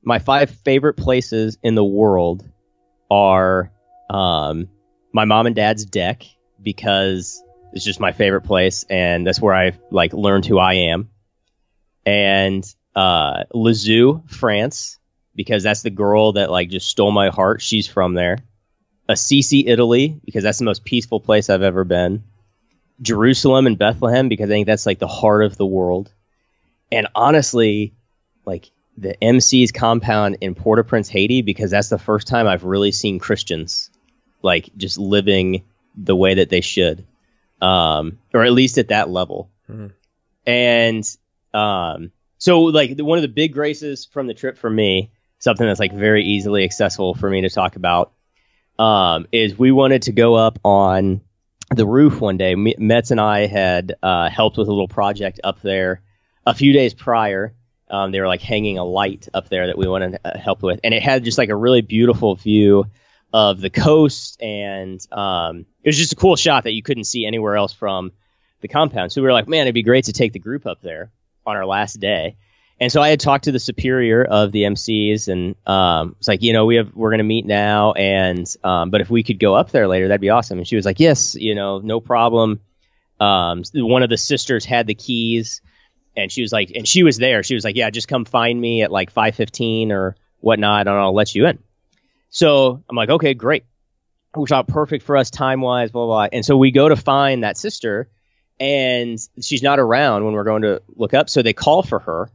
[0.01, 2.47] my five favorite places in the world
[3.11, 3.71] are
[4.09, 4.69] um,
[5.13, 6.23] my mom and dad's deck
[6.61, 11.09] because it's just my favorite place and that's where I've like learned who I am.
[12.05, 14.98] And uh, Lisieux, France,
[15.39, 17.61] because that's the girl that like just stole my heart.
[17.61, 18.39] She's from there.
[19.07, 22.25] Assisi, Italy, because that's the most peaceful place I've ever been.
[23.01, 26.11] Jerusalem and Bethlehem, because I think that's like the heart of the world.
[26.91, 27.93] And honestly,
[28.43, 33.17] like the MC's compound in Port-au-Prince, Haiti, because that's the first time I've really seen
[33.17, 33.91] Christians
[34.41, 35.63] like just living
[35.95, 37.05] the way that they should,
[37.61, 39.49] um, or at least at that level.
[39.69, 39.93] Mhm.
[40.45, 41.17] And
[41.53, 45.79] um, so, like one of the big graces from the trip for me, something that's
[45.79, 48.11] like very easily accessible for me to talk about,
[48.77, 51.21] um, is we wanted to go up on
[51.75, 52.55] the roof one day.
[52.55, 56.01] Me- Metz and I had uh, helped with a little project up there
[56.45, 57.53] a few days prior.
[57.89, 60.61] Um, they were like hanging a light up there that we wanted to uh, help
[60.61, 62.85] with, and it had just like a really beautiful view
[63.33, 67.25] of the coast, and um, it was just a cool shot that you couldn't see
[67.25, 68.11] anywhere else from
[68.61, 69.11] the compound.
[69.11, 71.11] So we were like, man, it'd be great to take the group up there
[71.45, 72.37] on our last day.
[72.81, 76.41] And so I had talked to the superior of the MCs, and um, it's like,
[76.41, 79.53] you know, we have we're gonna meet now, and um, but if we could go
[79.53, 80.59] up there later, that'd be awesome.
[80.59, 82.61] And she was like, yes, you know, no problem.
[83.19, 85.61] Um, one of the sisters had the keys,
[86.15, 87.43] and she was like, and she was there.
[87.43, 90.95] She was like, yeah, just come find me at like five fifteen or whatnot, and
[90.95, 91.59] I'll let you in.
[92.29, 93.65] So I'm like, okay, great.
[94.35, 96.29] Which out perfect for us time wise, blah, blah blah.
[96.31, 98.09] And so we go to find that sister,
[98.57, 101.29] and she's not around when we're going to look up.
[101.29, 102.29] So they call for her,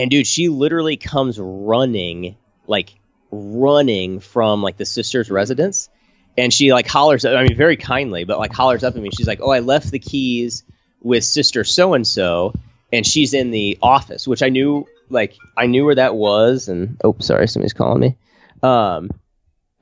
[0.00, 2.36] and dude, she literally comes running,
[2.66, 2.98] like
[3.30, 5.90] running from like the sister's residence,
[6.38, 7.26] and she like hollers.
[7.26, 9.10] I mean, very kindly, but like hollers up at me.
[9.14, 10.64] She's like, "Oh, I left the keys
[11.02, 12.54] with sister so and so,
[12.90, 16.68] and she's in the office," which I knew, like, I knew where that was.
[16.68, 18.16] And oh, sorry, somebody's calling me.
[18.62, 19.10] Um,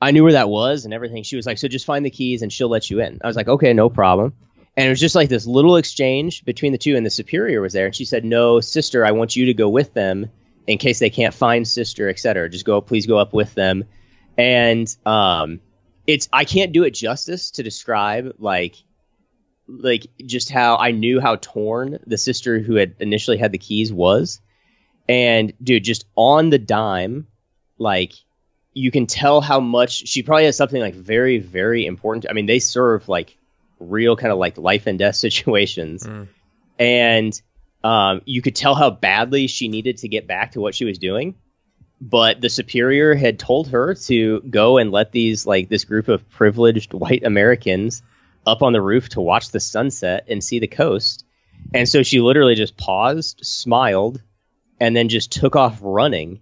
[0.01, 1.23] I knew where that was and everything.
[1.23, 3.37] She was like, "So just find the keys and she'll let you in." I was
[3.37, 4.33] like, "Okay, no problem."
[4.79, 7.73] And it was just like this little exchange between the two, and the superior was
[7.73, 10.31] there, and she said, "No, sister, I want you to go with them
[10.67, 12.47] in case they can't find sister, etc.
[12.47, 13.83] Just go, please go up with them."
[14.37, 15.59] And um,
[16.07, 18.77] it's I can't do it justice to describe like
[19.67, 23.91] like just how I knew how torn the sister who had initially had the keys
[23.91, 24.39] was,
[25.09, 27.27] and dude, just on the dime,
[27.77, 28.13] like
[28.73, 32.27] you can tell how much she probably has something like very very important.
[32.29, 33.35] I mean, they serve like
[33.79, 36.27] real kind of like life and death situations, Mm.
[36.77, 37.41] and
[37.83, 40.97] um, you could tell how badly she needed to get back to what she was
[40.97, 41.35] doing.
[42.01, 46.29] but the superior had told her to go and let these like this group of
[46.29, 48.01] privileged white Americans
[48.47, 51.25] up on the roof to watch the sunset and see the coast.
[51.73, 54.21] And so she literally just paused, smiled,
[54.79, 56.39] and then just took off running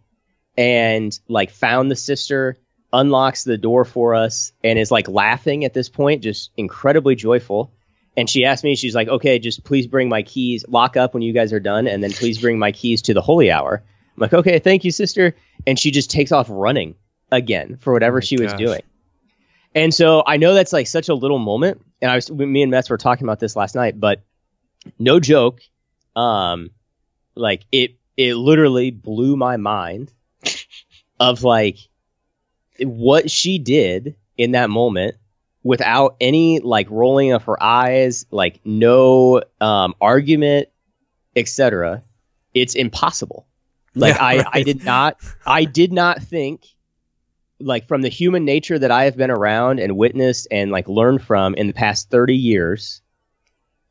[0.55, 2.57] and like found the sister,
[2.97, 7.71] unlocks the door for us, and is like laughing at this point, just incredibly joyful.
[8.17, 11.21] And she asked me, she's like, okay, just please bring my keys, lock up when
[11.21, 13.83] you guys are done, and then please bring my keys to the holy hour.
[14.15, 15.35] I'm like, okay, thank you, sister.
[15.67, 16.95] And she just takes off running
[17.31, 18.59] again for whatever Oh she was gosh.
[18.59, 18.81] doing.
[19.75, 21.85] And so I know that's like such a little moment.
[22.01, 24.23] And I was, me and Metz were talking about this last night, but
[24.97, 25.61] no joke.
[26.15, 26.71] Um,
[27.35, 30.11] like it, it literally blew my mind
[31.19, 31.77] of like
[32.79, 35.15] what she did in that moment
[35.63, 40.69] without any like rolling of her eyes, like no um, argument,
[41.35, 42.03] etc.
[42.53, 43.47] It's impossible.
[43.93, 46.65] Like Yeah, I, I did not, I did not think,
[47.59, 51.23] like from the human nature that I have been around and witnessed and like learned
[51.23, 53.01] from in the past thirty years,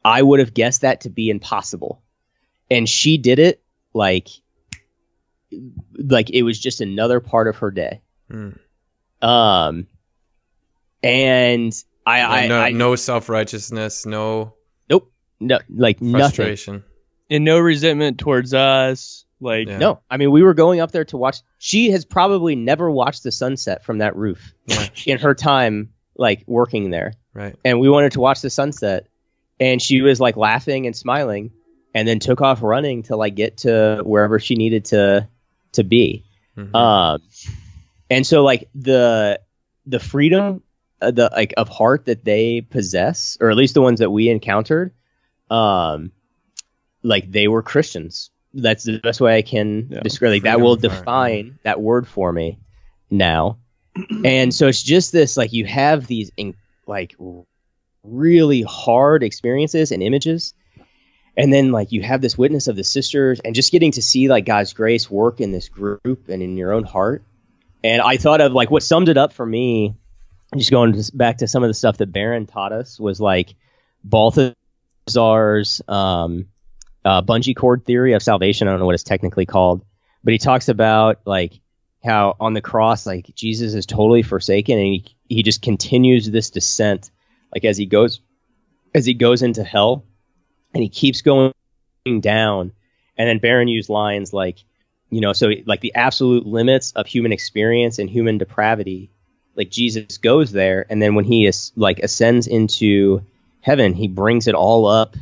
[0.05, 2.01] I would have guessed that to be impossible,
[2.71, 3.61] and she did it
[3.93, 4.29] like,
[5.99, 8.01] like it was just another part of her day.
[8.31, 8.59] Mm.
[9.23, 9.87] Um,
[11.03, 11.73] and
[12.07, 14.55] I, I, no, I no self righteousness, no
[14.89, 15.11] nope,
[15.41, 16.21] no, like nothing.
[16.21, 16.85] frustration.
[17.31, 19.25] and no resentment towards us.
[19.41, 19.79] Like Yeah.
[19.79, 21.39] No, I mean we were going up there to watch.
[21.59, 24.87] She has probably never watched the sunset from that roof Yeah.
[25.07, 27.13] in her time, like working there.
[27.35, 27.55] Right.
[27.65, 29.09] And we wanted to watch the sunset,
[29.61, 31.51] and she was like laughing and smiling,
[31.95, 35.29] and then took off running to like get to wherever she needed to
[35.73, 36.25] to be.
[36.57, 36.75] Mhm.
[36.75, 37.21] Um,
[38.11, 39.41] and so like the
[39.87, 40.63] the freedom,
[41.01, 44.29] uh, the like of heart that they possess, or at least the ones that we
[44.29, 44.93] encountered,
[45.51, 46.13] um,
[47.03, 48.31] like they were Christians.
[48.55, 50.01] That's the best way I can Yeah.
[50.01, 50.33] describe.
[50.33, 52.59] Like that will of heart, define that word for me
[53.11, 53.59] now.
[54.25, 56.55] and so it's just this like you have these in,
[56.87, 57.15] like
[58.03, 60.55] really hard experiences and images
[61.37, 64.29] and then like you have this witness of the sisters and just getting to see
[64.29, 67.25] like god's grace work in this group and in your own heart
[67.87, 69.95] and i thought of like what summed it up for me
[70.57, 73.57] just going back to some of the stuff that Barron taught us was like
[74.05, 76.47] Balthasar's um,
[77.05, 78.69] uh, bungee cord theory of salvation.
[78.69, 79.85] I don't know what it's technically called
[80.23, 81.61] but he talks about like
[82.05, 86.51] how on the cross like jesus is totally forsaken and he, he just continues this
[86.51, 87.11] descent
[87.53, 88.21] like as he goes
[88.95, 90.05] as he goes into hell
[90.73, 91.53] and he keeps going
[92.21, 92.73] down.
[93.19, 94.59] And then Barron used lines like
[95.11, 99.11] you know so like the absolute limits of human experience and human depravity
[99.55, 103.23] like jesus goes there and then when he is like ascends into
[103.61, 105.17] heaven he brings it all up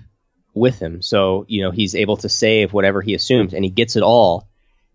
[0.54, 3.96] with him so you know he's able to save whatever he assumes and he gets
[3.96, 4.48] it all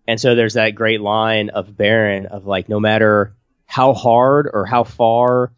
[0.08, 3.36] and so there's that great line of Barron of like no matter
[3.68, 5.52] how hard or how far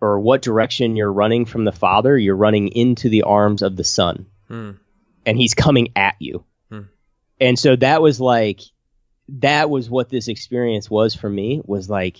[0.00, 3.84] or what direction you're running from the father you're running into the arms of the
[3.84, 4.72] son Hmm.
[5.24, 6.44] and he's coming at you.
[7.40, 8.60] And so that was like
[9.28, 12.18] that was what this experience was for me was like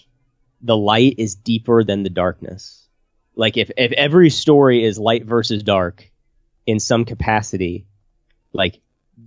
[0.62, 2.88] the light is deeper than the darkness.
[3.36, 6.10] Like if if every story is light versus dark
[6.66, 7.86] in some capacity,
[8.52, 8.80] like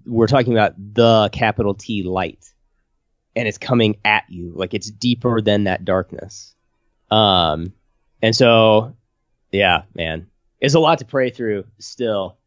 [0.06, 2.52] we're talking about the capital T light
[3.36, 6.56] and it's coming at you like it's deeper than that darkness.
[7.12, 7.74] Um
[8.22, 8.96] and so
[9.52, 10.28] yeah, man.
[10.60, 12.38] It's a lot to pray through still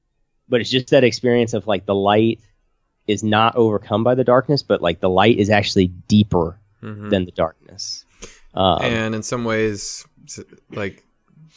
[0.49, 2.41] but it's just that experience of like the light
[3.07, 7.11] is not overcome by the darkness, but like the light is actually deeper Mhm.
[7.11, 8.05] than the darkness.
[8.55, 10.05] Um, and in some ways,
[10.71, 11.05] like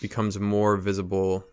[0.02, 1.46] becomes more visible.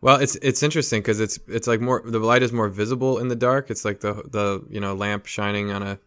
[0.00, 3.28] Well, it's it's interesting because it's it's like more the light is more visible in
[3.28, 3.70] the dark.
[3.70, 5.98] It's like the the you know lamp shining on a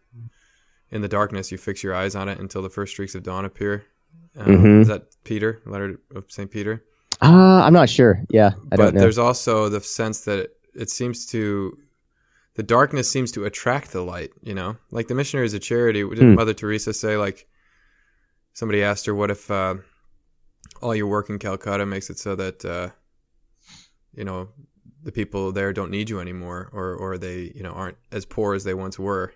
[0.90, 1.52] in the darkness.
[1.52, 3.84] You fix your eyes on it until the first streaks of dawn appear.
[4.36, 4.80] Um, Mhm.
[4.82, 5.60] Is that Peter?
[5.66, 6.82] Letter of Saint Peter.
[7.20, 8.22] uh, I'm not sure.
[8.30, 9.00] Yeah, I but don't know.
[9.00, 11.78] there's also the sense that it, seems to
[12.54, 16.30] the darkness seems to attract the light you know like the missionaries of charity didn't
[16.30, 16.34] Hmm.
[16.34, 17.46] mother teresa say like
[18.52, 19.74] somebody asked her what if uh,
[20.82, 22.88] all your work in calcutta makes it so that uh,
[24.14, 24.48] you know
[25.02, 28.54] the people there don't need you anymore or or they you know aren't as poor
[28.54, 29.32] as they once were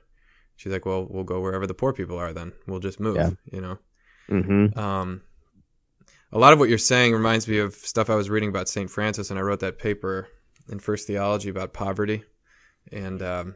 [0.56, 3.30] she's like well we'll go wherever the poor people are then we'll just move Yeah.
[3.50, 3.78] you know
[4.28, 5.22] hmm um,
[6.32, 8.90] a lot of what you're saying reminds me of stuff I was reading about St.
[8.90, 10.28] Francis, and I wrote that paper
[10.68, 12.24] in First Theology about poverty,
[12.92, 13.54] and um,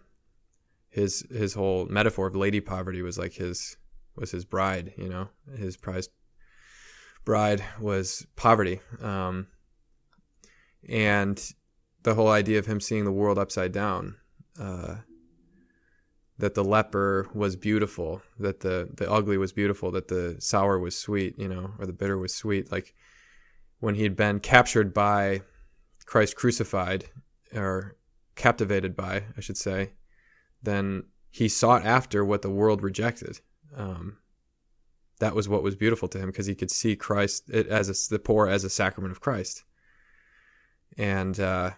[0.88, 3.76] his his whole metaphor of Lady Poverty was like his
[4.16, 6.10] was his bride, you know, his prized
[7.24, 9.46] bride was poverty, um,
[10.88, 11.52] and
[12.02, 14.16] the whole idea of him seeing the world upside down.
[14.58, 14.96] Uh,
[16.38, 20.96] that the leper was beautiful, that the the ugly was beautiful, that the sour was
[20.96, 22.72] sweet, you know, or the bitter was sweet.
[22.72, 22.94] Like
[23.78, 25.42] when he had been captured by
[26.10, 27.04] Christ crucified,
[27.54, 27.94] or
[28.34, 29.92] captivated by, I should say,
[30.60, 33.38] then he sought after what the world rejected.
[33.76, 34.16] Um,
[35.20, 38.18] that was what was beautiful to him because he could see Christ as a, the
[38.18, 39.62] poor as a sacrament of Christ,
[40.98, 41.70] and uh,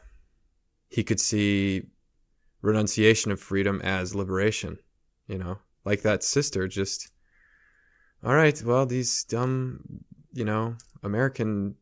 [0.89, 1.83] he could see
[2.63, 4.79] renunciation of freedom as liberation.
[5.27, 7.11] You know, like that sister just.
[8.25, 11.75] All right, well, these dumb, you know, American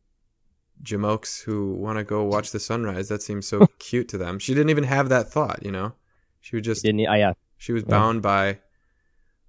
[0.83, 3.09] jamokes who want to go watch the sunrise.
[3.09, 4.39] That seems so cute to them.
[4.39, 5.93] She didn't even have that thought, you know.
[6.41, 7.07] She would just Didn't he?
[7.07, 7.33] Oh, ah, yeah.
[7.57, 8.59] she was bound by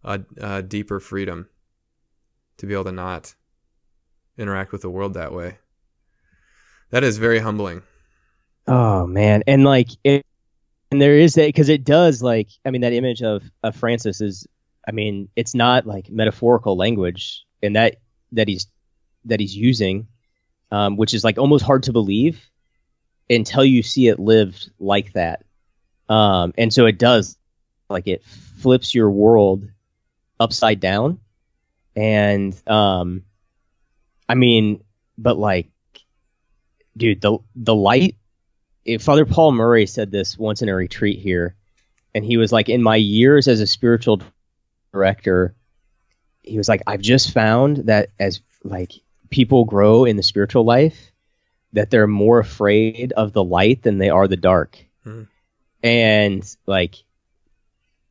[0.04, 1.48] a, a deeper freedom
[2.58, 3.34] to be able to not
[4.36, 5.58] interact with the world that way.
[6.90, 7.82] That is very humbling.
[8.66, 10.24] Oh man, and like it,
[10.90, 14.20] and there is that because it does like I mean that image of of Francis
[14.20, 14.46] is
[14.86, 17.96] I mean it's not like metaphorical language and that
[18.32, 18.66] that he's
[19.24, 20.08] that he's using,
[20.72, 22.40] um, which is like almost hard to believe
[23.30, 25.44] until you see it lived like that.
[26.08, 27.38] Um, and so it does
[27.88, 29.68] like it flips your world
[30.40, 31.20] upside down,
[31.94, 33.22] and um,
[34.28, 34.82] I mean,
[35.16, 35.68] but like,
[36.96, 38.16] dude, the the light
[38.84, 41.54] if Father Paul Murray said this once in a retreat here,
[42.14, 44.20] and he was like, in my years as a spiritual
[44.92, 45.54] director,
[46.42, 48.92] he was like, I've just found that as like
[49.32, 51.10] people grow in the spiritual life,
[51.72, 54.78] that they're more afraid of the light than they are the dark.
[55.04, 55.26] Mhm.
[55.82, 56.96] And like,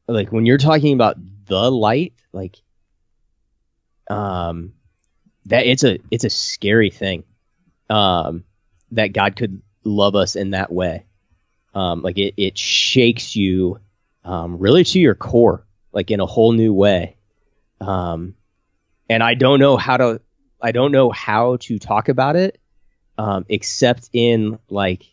[0.07, 1.15] like when you're talking about
[1.45, 2.57] the light, like,
[4.09, 4.73] um,
[5.45, 7.23] that it's a it's a scary thing,
[7.89, 8.43] um,
[8.91, 11.05] that God could love us in that way.
[11.73, 13.79] Um, like it, it shakes you
[14.25, 17.15] um, really to your core, like in a whole new way.
[17.79, 18.35] Um,
[19.09, 20.21] and I don't know how to,
[20.61, 22.59] I don't know how to talk about it,
[23.17, 25.05] um, except in like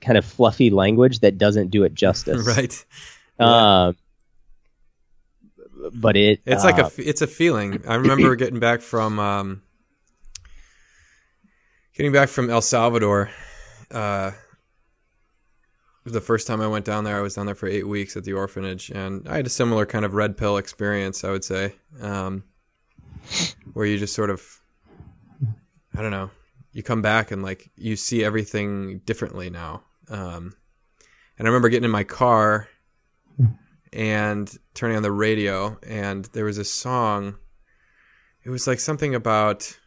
[0.00, 2.46] kind of fluffy language that doesn't do it justice.
[2.56, 2.84] right.
[3.38, 3.96] Um,
[5.92, 7.82] but it, It's like a uh, it's a feeling.
[7.86, 9.62] I remember getting back from um,
[11.94, 13.30] getting back from El Salvador.
[13.90, 14.32] Uh,
[16.04, 18.24] the first time I went down there, I was down there for eight weeks at
[18.24, 21.24] the orphanage, and I had a similar kind of red pill experience.
[21.24, 22.44] I would say, um,
[23.72, 24.60] where you just sort of,
[25.96, 26.30] I don't know,
[26.72, 29.82] you come back and like you see everything differently now.
[30.08, 30.54] Um,
[31.38, 32.68] and I remember getting in my car
[33.92, 37.36] and turning on the radio and there was a song.
[38.44, 39.78] It was like something about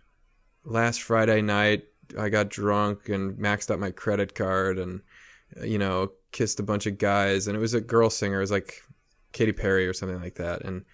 [0.65, 1.85] last friday night
[2.17, 5.01] i got drunk and maxed out my credit card and
[5.63, 7.47] you know kissed a bunch of guys.
[7.47, 8.37] And it was a girl singer.
[8.37, 8.81] It was like
[9.31, 10.63] katy perry or something like that.
[10.63, 10.85] And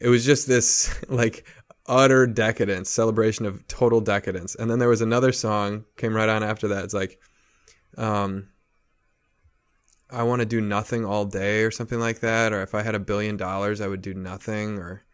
[0.00, 1.46] it was just this like
[1.86, 6.42] utter decadence celebration of total decadence and then there was another song came right on
[6.42, 7.18] after that it's like
[7.98, 8.48] um
[10.12, 12.52] I want to do nothing all day or something like that.
[12.52, 15.04] Or if I had a billion dollars, I would do nothing or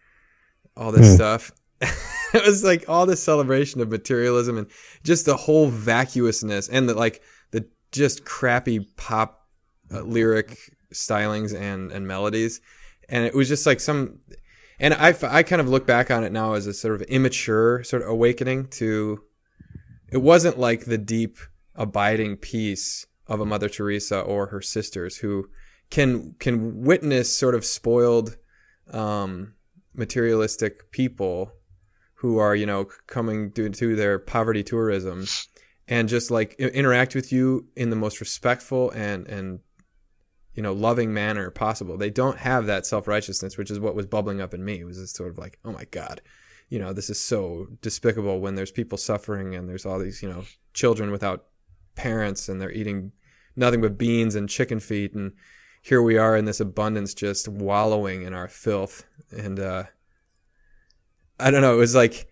[0.77, 1.53] all this stuff.
[1.81, 4.67] it was like all this celebration of materialism and
[5.05, 9.47] just the whole vacuousness and the like the just crappy pop
[9.93, 10.59] uh, lyric
[10.93, 12.61] stylings and, and melodies.
[13.09, 14.19] And it was just like some,
[14.79, 17.83] and I, I kind of look back on it now as a sort of immature
[17.85, 19.23] sort of awakening to,
[20.11, 21.39] it wasn't like the deep
[21.75, 25.49] abiding peace of a Mother Teresa or her sisters who
[25.91, 28.37] can can witness sort of spoiled
[28.91, 29.55] um,
[29.95, 31.53] materialistic people
[32.15, 35.25] who are you know coming due to their poverty tourism
[35.87, 39.61] and just like interact with you in the most respectful and and
[40.59, 41.97] you know loving manner possible.
[41.97, 44.81] They don't have that self-righteousness which is what was bubbling up in me.
[44.81, 46.21] It was just sort of like oh my god
[46.69, 50.29] you know this is so despicable when there's people suffering and there's all these you
[50.29, 50.45] know
[50.75, 51.47] children without
[51.95, 53.13] parents and they're eating
[53.57, 55.15] nothing but beans and chicken feet.
[55.15, 55.33] And
[55.83, 59.05] here we are in this abundance just wallowing in our filth.
[59.31, 59.85] And uh
[61.41, 61.75] i don't know.
[61.75, 62.29] It was like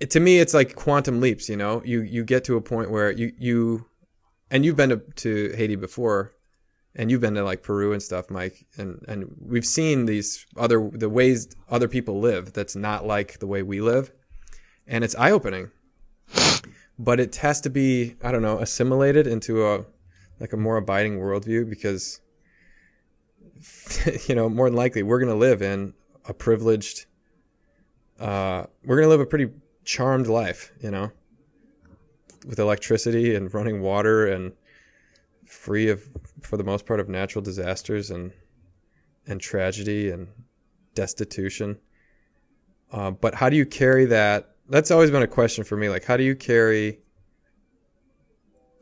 [0.00, 1.82] it- to me it's like quantum leaps you know?
[1.84, 3.86] You you get to a point where you you
[4.50, 6.34] and you've been to, to haiti before
[6.94, 10.90] and you've been to like peru and stuff mike and and we've seen these other
[10.92, 14.12] the ways other people live that's not like the way we live
[14.86, 15.70] and it's eye-opening.
[16.98, 19.84] But it has to be I don't know assimilated into a
[20.38, 22.20] like a more abiding worldview because
[24.28, 25.94] you know more than likely we're gonna live in
[26.26, 27.06] a privileged
[28.20, 29.50] uh, we're gonna live a pretty
[29.84, 31.10] charmed life you know
[32.46, 34.52] with electricity and running water and
[35.46, 36.06] free of
[36.42, 38.32] for the most part of natural disasters and
[39.26, 40.28] and tragedy and
[40.94, 41.78] destitution.
[42.90, 44.56] Uh, but how do you carry that?
[44.68, 45.88] That's always been a question for me.
[45.88, 47.00] Like, how do you carry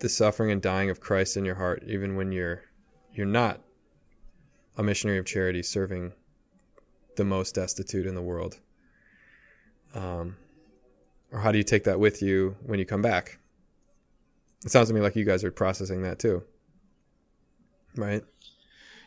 [0.01, 2.63] the suffering and dying of Christ in your heart, even when you're
[3.13, 3.61] you're not
[4.77, 6.13] a missionary of charity serving
[7.17, 8.59] the most destitute in the world?
[9.95, 10.37] Um,
[11.33, 13.39] or how do you take that with you when you come back?
[14.65, 16.43] It sounds to me like you guys are processing that too,
[17.97, 18.23] right?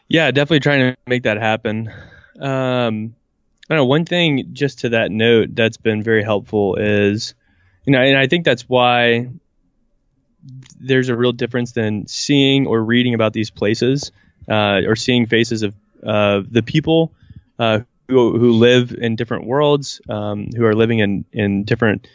[0.08, 1.92] Yeah, definitely trying to make that happen.
[2.40, 3.16] Um,
[3.70, 3.86] I know.
[3.86, 7.34] One thing, just to that note, that's been very helpful is,
[7.86, 9.30] you know, and I think that's why
[10.80, 14.12] there's a real difference than seeing or reading about these places
[14.50, 15.74] uh, or seeing faces of
[16.06, 17.14] uh, the people
[17.60, 22.08] uh, who, who live in different worlds, um, who are living in, in different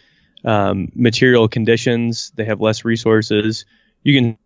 [0.44, 2.32] um, material conditions.
[2.34, 3.64] They have less resources.
[4.02, 4.38] You can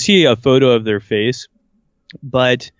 [0.00, 1.48] see a photo of their face,
[2.22, 2.70] but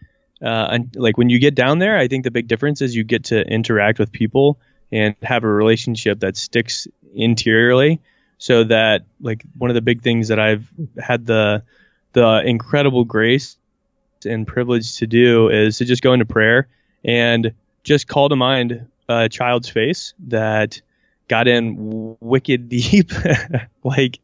[0.43, 3.05] uh, and, like when you get down there, I think the big difference is you
[3.05, 4.59] get to interact with people
[4.93, 8.01] and have a relationship that sticks interiorly.
[8.39, 11.62] So that like one of the big things that I've had the
[12.12, 13.57] the incredible grace
[14.24, 16.68] and privilege to do is to just go into prayer
[17.05, 20.80] and just call to mind a child's face that
[21.28, 23.12] got in wicked deep
[23.85, 24.20] like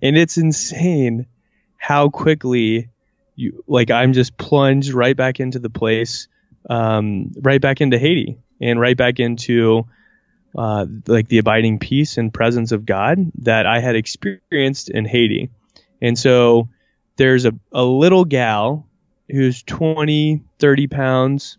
[0.00, 1.26] and it's insane
[1.76, 2.88] how quickly
[3.36, 6.28] you like I'm just plunged right back into the place,
[6.68, 9.86] um, right back into Haiti and right back into
[10.56, 15.50] uh, like the abiding peace and presence of God that I had experienced in Haiti.
[16.00, 16.68] And so
[17.16, 18.86] there's a, a little gal
[19.30, 21.56] who's 20, 30 pounds,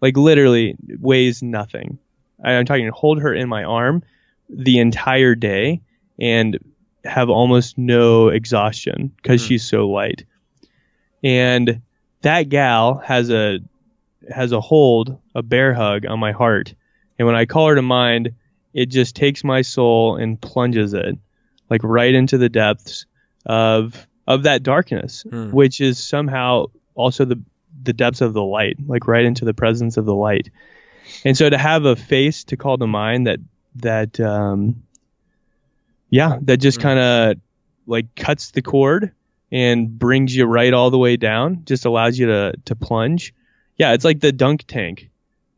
[0.00, 1.98] like literally weighs nothing.
[2.42, 4.02] I, I'm talking hold her in my arm
[4.48, 5.82] the entire day
[6.18, 6.58] and
[7.04, 9.46] have almost no exhaustion because Mm.
[9.48, 10.24] she's so light
[11.22, 11.82] and
[12.22, 13.58] that gal has a
[14.30, 16.74] has a hold, a bear hug on my heart.
[17.18, 18.32] And when I call her to mind,
[18.72, 21.18] it just takes my soul and plunges it
[21.68, 23.06] like right into the depths
[23.46, 25.50] of of that darkness, Hmm.
[25.50, 27.40] which is somehow also the
[27.82, 30.50] the depths of the light, like right into the presence of the light.
[31.24, 33.40] And so to have a face to call to mind that
[33.76, 34.82] that um
[36.10, 36.82] yeah, that just Hmm.
[36.82, 37.36] kind of
[37.86, 39.12] like cuts the cord
[39.52, 43.34] and brings you right all the way down, just allows you to to plunge.
[43.76, 45.10] Yeah, it's like the dunk tank.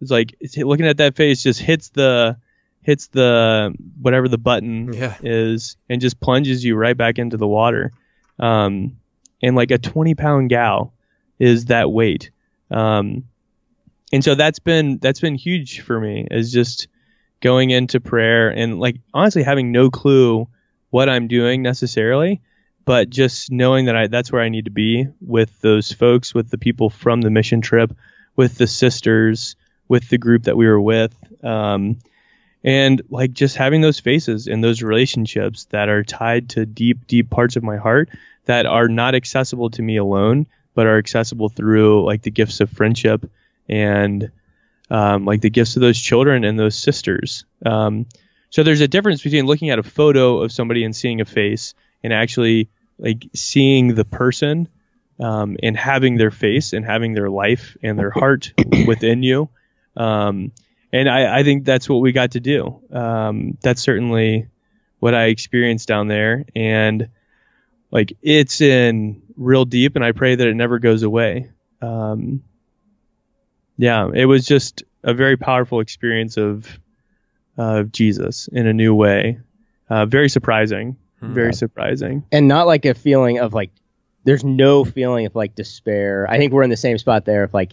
[0.03, 2.37] It's like it's looking at that face just hits the
[2.83, 3.73] hits the
[4.03, 5.17] whatever the button Yeah.
[5.23, 7.93] is and just plunges you right back into the water.
[8.39, 8.99] Um,
[9.43, 10.93] and like a 20 pound gal
[11.39, 12.31] is that weight.
[12.71, 13.25] Um,
[14.13, 16.89] and so that's been that's been huge for me is just
[17.41, 20.49] going into prayer and like honestly having no clue
[20.91, 22.41] what I'm doing necessarily,
[22.85, 26.51] but just knowing that I that's where I need to be with those folks, with
[26.51, 27.97] the people from the mission trip,
[28.37, 29.57] with the sisters,
[29.89, 31.15] with the group that we were with.
[31.43, 31.99] Um,
[32.63, 37.29] and like just having those faces and those relationships that are tied to deep, deep
[37.29, 38.09] parts of my heart
[38.47, 42.71] that are not accessible to me alone, but are accessible through like the gifts of
[42.71, 43.31] friendship
[43.69, 44.31] and
[44.91, 47.45] um, like the gifts of those children and those sisters.
[47.65, 48.07] Um,
[48.49, 51.75] so there's a difference between looking at a photo of somebody and seeing a face
[52.03, 52.69] and actually
[52.99, 54.69] like seeing the person
[55.21, 58.53] um, and having their face and having their life and their heart
[58.87, 59.49] within you.
[59.97, 60.53] Um,
[60.93, 62.81] and I, I think that's what we got to do.
[62.93, 64.49] Um, that's certainly
[65.01, 66.45] what I experienced down there.
[66.55, 67.09] And
[67.91, 71.51] like it's in real deep, and I pray that it never goes away.
[71.81, 72.43] Um,
[73.77, 76.69] yeah, it was just a very powerful experience of
[77.57, 79.39] of Jesus in a new way.
[79.89, 80.97] Uh, very surprising.
[81.33, 82.25] Very surprising.
[82.33, 83.71] and not like a feeling of like
[84.25, 87.53] there's no feeling of like despair i think we're in the same spot there of
[87.55, 87.73] like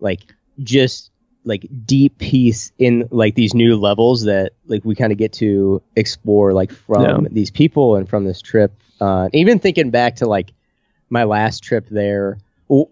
[0.00, 0.20] like
[0.62, 1.10] just
[1.44, 5.82] like deep peace in like these new levels that like we kind of get to
[5.96, 7.28] explore like from Yeah.
[7.30, 10.52] these people and from this trip uh even thinking back to like
[11.10, 12.38] my last trip there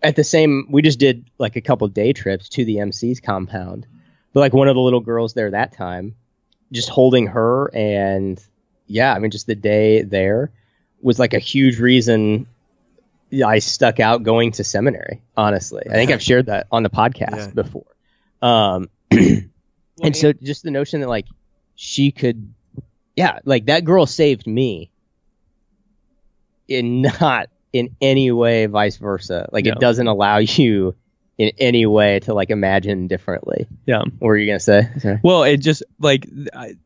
[0.03, 3.87] at the same we just did like a couple day trips to the mc's compound
[4.33, 6.15] but like one of the little girls there that time
[6.73, 8.43] just holding her and
[8.93, 10.51] yeah i mean just the day there
[11.01, 12.47] was like a huge reason
[13.45, 15.23] I stuck out going to seminary.
[15.35, 17.47] Honestly, I think I've shared that on the podcast Yeah.
[17.63, 17.87] before.
[18.43, 21.25] Um, and so just the notion that like
[21.75, 22.53] she could,
[23.17, 24.91] yeah, like that girl saved me,
[26.69, 29.49] and not in any way vice versa.
[29.51, 29.73] Like No.
[29.73, 30.95] it doesn't allow you
[31.39, 33.67] in any way to like imagine differently.
[33.87, 34.03] Yeah.
[34.19, 34.89] What were you gonna say?
[34.99, 35.21] Sorry.
[35.23, 36.77] Well, it just like I-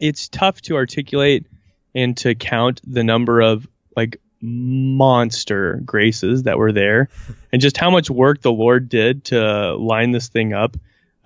[0.00, 1.46] it's tough to articulate
[1.94, 7.08] and to count the number of like monster graces that were there,
[7.52, 10.76] and just how much work the Lord did to line this thing up.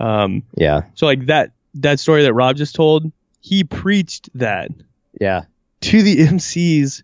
[0.01, 0.83] Um, Yeah.
[0.95, 3.11] so like that that story that Rob just told,
[3.41, 4.71] he preached that
[5.21, 5.43] Yeah.
[5.83, 7.03] to the MCs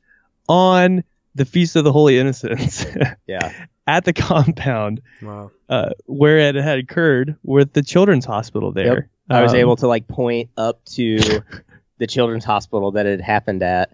[0.48, 1.04] on
[1.34, 2.84] the Feast of the Holy Innocents
[3.26, 3.52] Yeah.
[3.86, 5.50] at the compound Wow.
[5.68, 9.08] uh, where it had occurred with the children's hospital there.
[9.30, 11.18] I was Um, able to like point up to
[11.98, 13.90] the children's hospital that it happened at.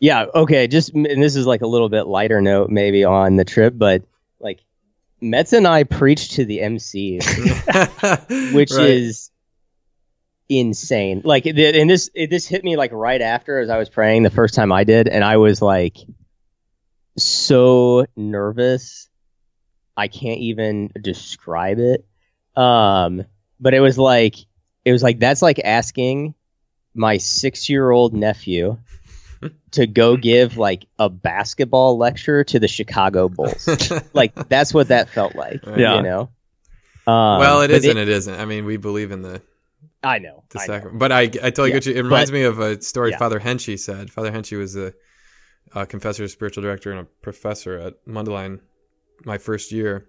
[0.00, 3.44] Yeah, okay, just and this is like a little bit lighter note maybe on the
[3.44, 4.02] trip, but
[4.40, 4.60] like
[5.20, 7.18] Metz and I preached to the MC,
[8.52, 8.90] which Right.
[8.90, 9.30] is
[10.48, 11.22] insane.
[11.24, 11.56] Like and
[11.90, 14.70] this it, this hit me like right after as I was praying the first time
[14.72, 15.96] I did and I was like
[17.16, 19.08] so nervous.
[19.96, 22.04] I can't even describe it.
[22.54, 23.24] Um
[23.60, 24.36] but it was like
[24.84, 26.34] it was like that's like asking
[26.94, 28.78] my 6-year-old nephew
[29.72, 33.68] to go give like a basketball lecture to the Chicago Bulls.
[34.14, 35.96] like that's what that felt like, Yeah.
[35.96, 36.30] you know.
[37.08, 38.34] Um, well, it but is and it isn't.
[38.34, 39.40] I mean, we believe in the
[40.02, 40.44] I know.
[40.50, 40.90] the I know.
[40.92, 41.94] but I I totally Yeah, get you.
[41.94, 43.18] It reminds but- me of a story yeah.
[43.18, 44.10] Father Henchy said.
[44.10, 44.92] Father Henchy was a,
[45.74, 48.60] a confessor, spiritual director, and a professor at Mundelein
[49.24, 50.08] my first year,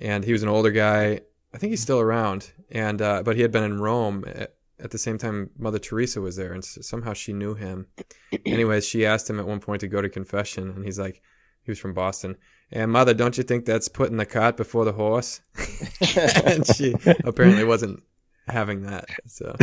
[0.00, 1.20] and he was an older guy.
[1.54, 4.90] I think he's still around, and uh, but he had been in Rome at, at
[4.90, 7.86] the same time Mother Teresa was there, and somehow she knew him.
[8.46, 11.22] Anyways, she asked him at one point to go to confession, and he's like,
[11.62, 12.36] he was from Boston.
[12.72, 15.40] And mother, don't you think that's putting the cart before the horse?
[16.44, 16.94] and she
[17.24, 18.02] apparently wasn't
[18.48, 19.06] having that.
[19.26, 19.54] So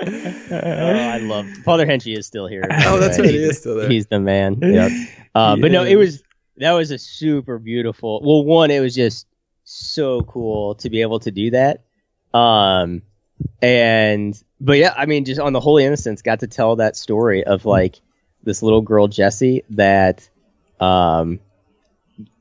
[0.00, 0.54] Oh,
[1.10, 2.66] I love Father Henchy is still here.
[2.86, 3.24] oh, the that's way.
[3.24, 3.34] right.
[3.34, 3.88] He is still there.
[3.90, 4.58] He's the man.
[4.62, 4.90] Yep.
[5.34, 6.22] Uh, But no, it was
[6.58, 8.20] that was a super beautiful.
[8.24, 9.26] Well, one, it was just
[9.68, 11.84] so cool to be able to do that.
[12.32, 13.02] Um,
[13.62, 17.44] and but yeah, I mean, just on the Holy Innocents, got to tell that story
[17.44, 18.00] of like
[18.42, 20.28] this little girl Jessie that,
[20.80, 21.40] um,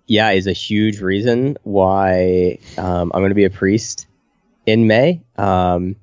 [0.06, 4.08] yeah, is a huge reason why um, I'm going to be a priest
[4.66, 5.22] in May.
[5.38, 5.98] Um,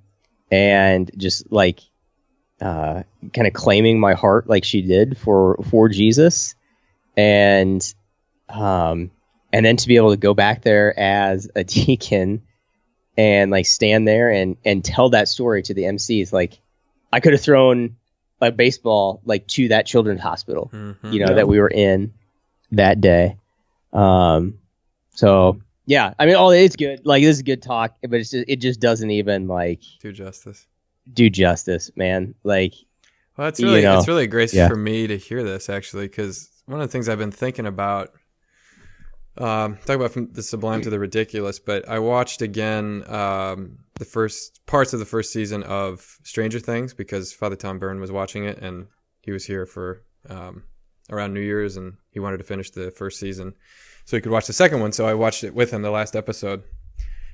[0.50, 1.80] and just like
[2.60, 3.02] uh,
[3.32, 6.54] kind of claiming my heart like she did for for Jesus,
[7.16, 7.94] and
[8.48, 9.10] um,
[9.54, 12.42] and then to be able to go back there as a deacon
[13.16, 16.58] and like stand there and and tell that story to the MCs, like
[17.12, 17.96] I could have thrown
[18.40, 21.12] a baseball like to that children's hospital, Mhm.
[21.12, 21.34] you know, Yeah.
[21.36, 22.12] that we were in
[22.72, 23.36] that day.
[23.92, 24.58] Um,
[25.14, 27.04] so yeah, I mean, all it's good.
[27.06, 30.66] Like this is good talk, but it's just, it just doesn't even like do justice.
[31.12, 32.34] do justice, man.
[32.42, 32.74] Like
[33.36, 33.98] Well, it's You really know.
[33.98, 34.68] it's really a grace Yeah.
[34.68, 38.12] for me to hear this actually, because one of the things I've been thinking about,
[39.38, 41.58] um, talk about from the sublime to the ridiculous.
[41.58, 46.94] But I watched again um, the first parts of the first season of Stranger Things
[46.94, 48.86] because Father Tom Byrne was watching it and
[49.22, 50.64] he was here for um,
[51.10, 53.54] around New Year's and he wanted to finish the first season
[54.04, 54.92] so he could watch the second one.
[54.92, 56.62] So I watched it with him, the last episode.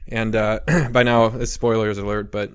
[0.09, 0.61] And uh,
[0.92, 2.53] by now, it's spoilers alert, but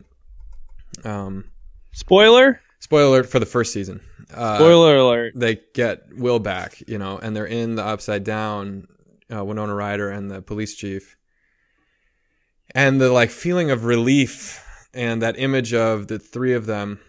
[1.03, 1.51] um,
[1.91, 2.61] Spoiler?
[2.79, 4.01] spoiler alert for the first season.
[4.33, 5.33] Uh, Spoiler alert.
[5.35, 8.87] they get Will back, you know, and they're in the Upside Down,
[9.33, 11.17] uh, Winona Ryder and the police chief,
[12.73, 14.61] and the like feeling of relief
[14.93, 16.99] and that image of the three of them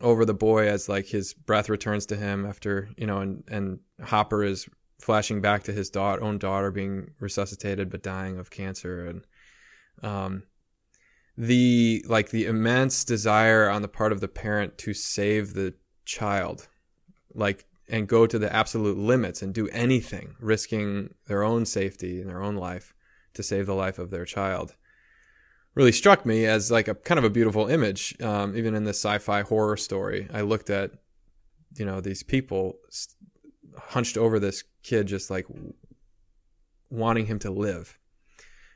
[0.00, 3.78] over the boy as like his breath returns to him after you know, and and
[4.02, 4.68] Hopper is
[5.00, 9.26] flashing back to his daughter, own daughter being resuscitated but dying of cancer, and
[10.02, 10.42] um,
[11.36, 15.74] the like the immense desire on the part of the parent to save the
[16.04, 16.68] child
[17.34, 22.28] like and go to the absolute limits and do anything risking their own safety and
[22.28, 22.94] their own life
[23.34, 24.74] to save the life of their child
[25.76, 28.98] really struck me as like a kind of a beautiful image um, even in this
[28.98, 30.26] sci-fi horror story.
[30.32, 30.90] I looked at
[31.76, 32.78] you know these people
[33.78, 35.46] hunched over this kid just like
[36.90, 37.98] wanting him to live.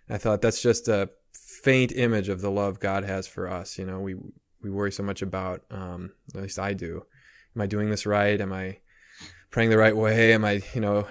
[0.09, 3.85] I thought that's just a faint image of the love god has for us you
[3.85, 4.15] know we
[4.63, 7.05] we worry so much about um, at least i do.
[7.57, 8.41] Am I doing this right?
[8.41, 8.79] Am I
[9.51, 10.33] praying the right way?
[10.33, 11.07] Am I, you know,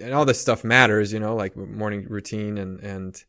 [0.00, 3.24] and all this stuff matters, you know, like morning routine and and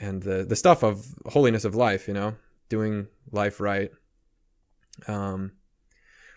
[0.00, 2.34] and the the stuff of holiness of life, you know,
[2.68, 3.90] doing life right.
[5.06, 5.52] Um,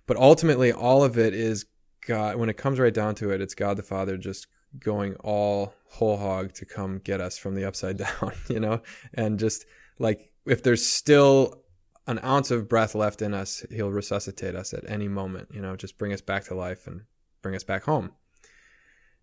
[0.07, 1.65] but ultimately, all of it is
[2.05, 2.37] God.
[2.37, 4.47] When it comes right down to it, it's God the Father just
[4.79, 8.81] going all whole hog to come get us from the upside down, you know,
[9.13, 9.65] and just
[9.99, 11.63] like if there's still
[12.07, 15.49] an ounce of breath left in us, he'll resuscitate us at any moment.
[15.53, 17.01] You know, just bring us back to life and
[17.41, 18.11] bring us back home.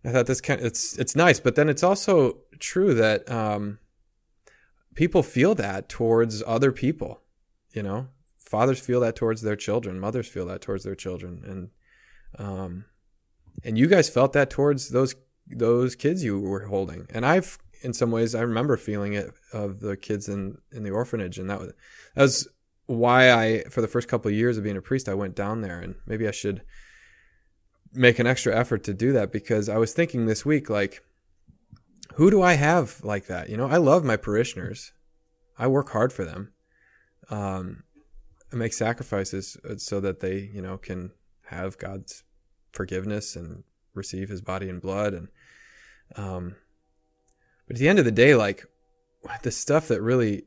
[0.05, 3.79] I thought this kind it's it's nice, but then it's also true that um,
[4.95, 7.21] people feel that towards other people.
[7.71, 8.07] You know,
[8.37, 11.41] fathers feel that towards their children, mothers feel that towards their children,
[12.37, 12.85] and um,
[13.63, 15.15] and you guys felt that towards those
[15.47, 19.79] those kids you were holding, and I've in some ways I remember feeling it of
[19.79, 21.73] the kids in in the orphanage, and that was
[22.15, 22.47] that was
[22.85, 25.61] why I for the first couple of years of being a priest I went down
[25.61, 26.61] there, and maybe I should
[27.93, 31.03] make an extra effort to do that because I was thinking this week like
[32.15, 33.49] who do I have like that?
[33.49, 34.93] You know, I love my parishioners.
[35.57, 36.53] I work hard for them.
[37.29, 37.83] Um,
[38.51, 41.11] I make sacrifices uh, so that they, you know, can
[41.47, 42.23] have God's
[42.71, 43.63] forgiveness and
[43.93, 45.13] receive His body and blood.
[45.13, 45.27] And
[46.15, 46.55] um,
[47.67, 48.65] but at the end of the day, like
[49.41, 50.43] the stuff that really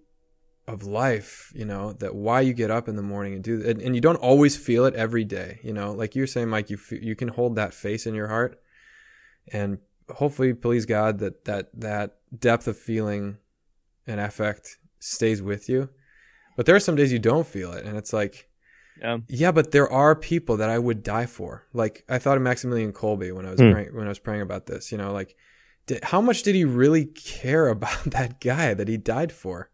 [0.69, 3.81] of life, you know, that why you get up in the morning and do, and,
[3.81, 6.77] and you don't always feel it every day, you know, like you're saying, Mike, you
[6.77, 8.61] f- you can hold that face in your heart,
[9.53, 9.79] and
[10.11, 13.39] hopefully, please God, that that that depth of feeling
[14.07, 15.89] and affect stays with you.
[16.57, 18.49] But there are some days you don't feel it, and it's like,
[19.01, 19.19] Yeah.
[19.29, 21.67] yeah, but there are people that I would die for.
[21.73, 23.71] Like I thought of Maximilian Kolbe when I was Hmm.
[23.73, 24.91] praying, when I was praying about this.
[24.91, 25.37] You know, like
[25.87, 29.71] did, how much did he really care about that guy that he died for?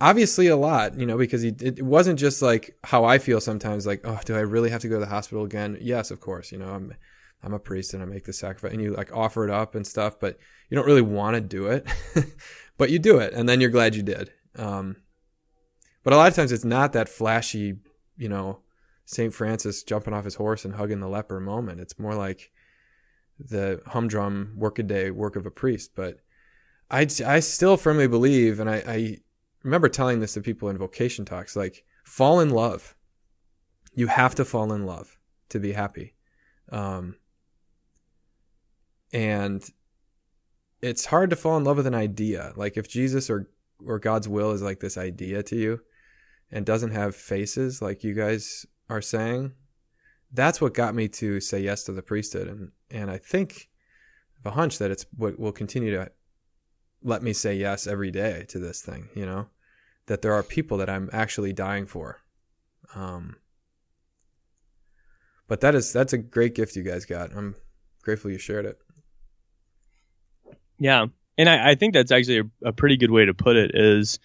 [0.00, 0.98] Obviously, a lot.
[0.98, 3.86] You know, because he it, wasn't just like how I feel sometimes.
[3.86, 5.78] Like, oh, do I really have to go to the hospital again?
[5.80, 6.52] Yes, of course.
[6.52, 6.94] You know, I'm
[7.42, 9.86] I'm a priest and I make the sacrifice, and you like offer it up and
[9.86, 10.38] stuff, but
[10.68, 11.86] you don't really want to do it,
[12.78, 14.32] but you do it, and then you're glad you did.
[14.56, 14.96] Um,
[16.02, 17.76] but a lot of times it's not that flashy,
[18.16, 18.60] you know,
[19.04, 19.32] St.
[19.32, 21.80] Francis jumping off his horse and hugging the leper moment.
[21.80, 22.50] It's more like
[23.38, 25.92] the humdrum workaday work of a priest.
[25.94, 26.20] But
[26.90, 29.18] I, I still firmly believe, and I, I
[29.66, 32.94] remember telling this to people in vocation talks, like fall in love.
[33.94, 36.14] You have to fall in love to be happy.
[36.70, 37.16] Um,
[39.12, 39.68] and
[40.80, 42.52] it's hard to fall in love with an idea.
[42.54, 43.50] Like if Jesus or
[43.84, 45.80] or God's will is like this idea to you
[46.50, 49.52] and doesn't have faces like you guys are saying,
[50.32, 53.68] that's what got me to say yes to the priesthood and and I think
[54.36, 56.12] I have a hunch that it's what will continue to
[57.02, 59.48] let me say yes every day to this thing, you know?
[60.06, 62.20] That there are people that I'm actually dying for.
[62.94, 63.36] Um
[65.48, 67.34] but that is that's a great gift you guys got.
[67.36, 67.54] I'm
[68.02, 68.78] grateful you shared it.
[70.78, 71.06] Yeah.
[71.38, 74.18] And I, I think that's actually a, a pretty good way to put it is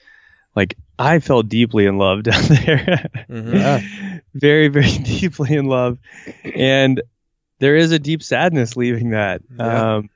[0.55, 3.09] like I fell deeply in love down there.
[3.29, 4.21] Mhm.
[4.33, 5.97] very, very deeply in love.
[6.43, 7.01] And
[7.59, 9.41] there is a deep sadness leaving that.
[9.55, 9.95] Yeah.
[9.95, 10.09] Um,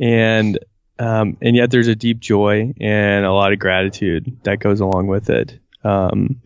[0.00, 0.58] and
[0.98, 5.06] um, and yet there's a deep joy and a lot of gratitude that goes along
[5.06, 5.58] with it.
[5.82, 6.40] Um,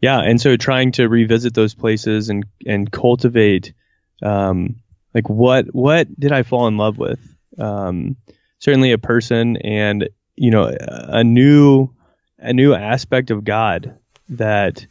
[0.00, 3.74] yeah, and so trying to revisit those places and and cultivate
[4.22, 4.76] um,
[5.14, 7.20] like what what did I fall in love with?
[7.58, 8.16] Um,
[8.58, 11.90] certainly a person and you know a new
[12.38, 13.98] a new aspect of God
[14.30, 14.86] that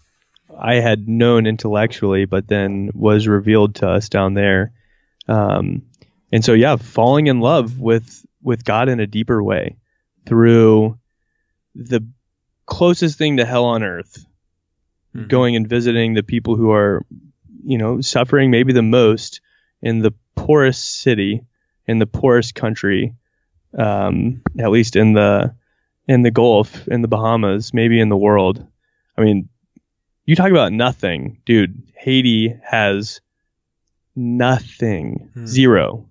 [0.57, 4.73] I had known intellectually, but then was revealed to us down there.
[5.27, 5.83] Um,
[6.31, 9.77] and so, yeah, falling in love with with God in a deeper way
[10.25, 10.97] through
[11.75, 12.05] the
[12.65, 14.25] closest thing to hell on earth,
[15.15, 15.27] Mhm.
[15.27, 17.05] going and visiting the people who are,
[17.65, 19.41] you know, suffering maybe the most
[19.81, 21.41] in the poorest city,
[21.87, 23.15] in the poorest country,
[23.77, 25.55] um, at least in the
[26.07, 28.65] in the Gulf, in the Bahamas, maybe in the world.
[29.15, 29.47] I mean,
[30.25, 31.83] you talk about nothing, dude.
[31.95, 33.21] Haiti has
[34.15, 35.45] nothing, Hmm.
[35.45, 36.09] zero,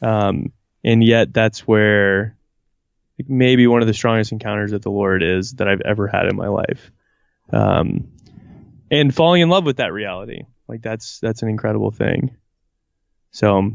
[0.00, 0.52] um,
[0.84, 2.36] and yet that's where
[3.18, 6.26] like, maybe one of the strongest encounters that the Lord is that I've ever had
[6.26, 6.90] in my life.
[7.52, 8.08] Um,
[8.90, 12.36] and falling in love with that reality, like that's that's an incredible thing.
[13.30, 13.72] So,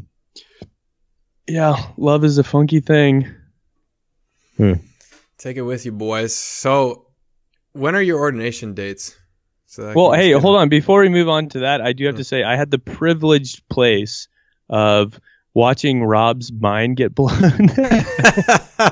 [1.48, 3.34] yeah, love is a funky thing.
[5.38, 6.36] Take it with you, boys.
[6.36, 7.08] So,
[7.74, 9.16] when are your ordination dates?
[9.68, 10.70] So Well, hey, hold on.
[10.70, 12.20] Before we move on to that, I do have Hmm.
[12.20, 14.28] to say I had the privileged place
[14.70, 15.20] of
[15.58, 17.34] watching Rob's mind get blown.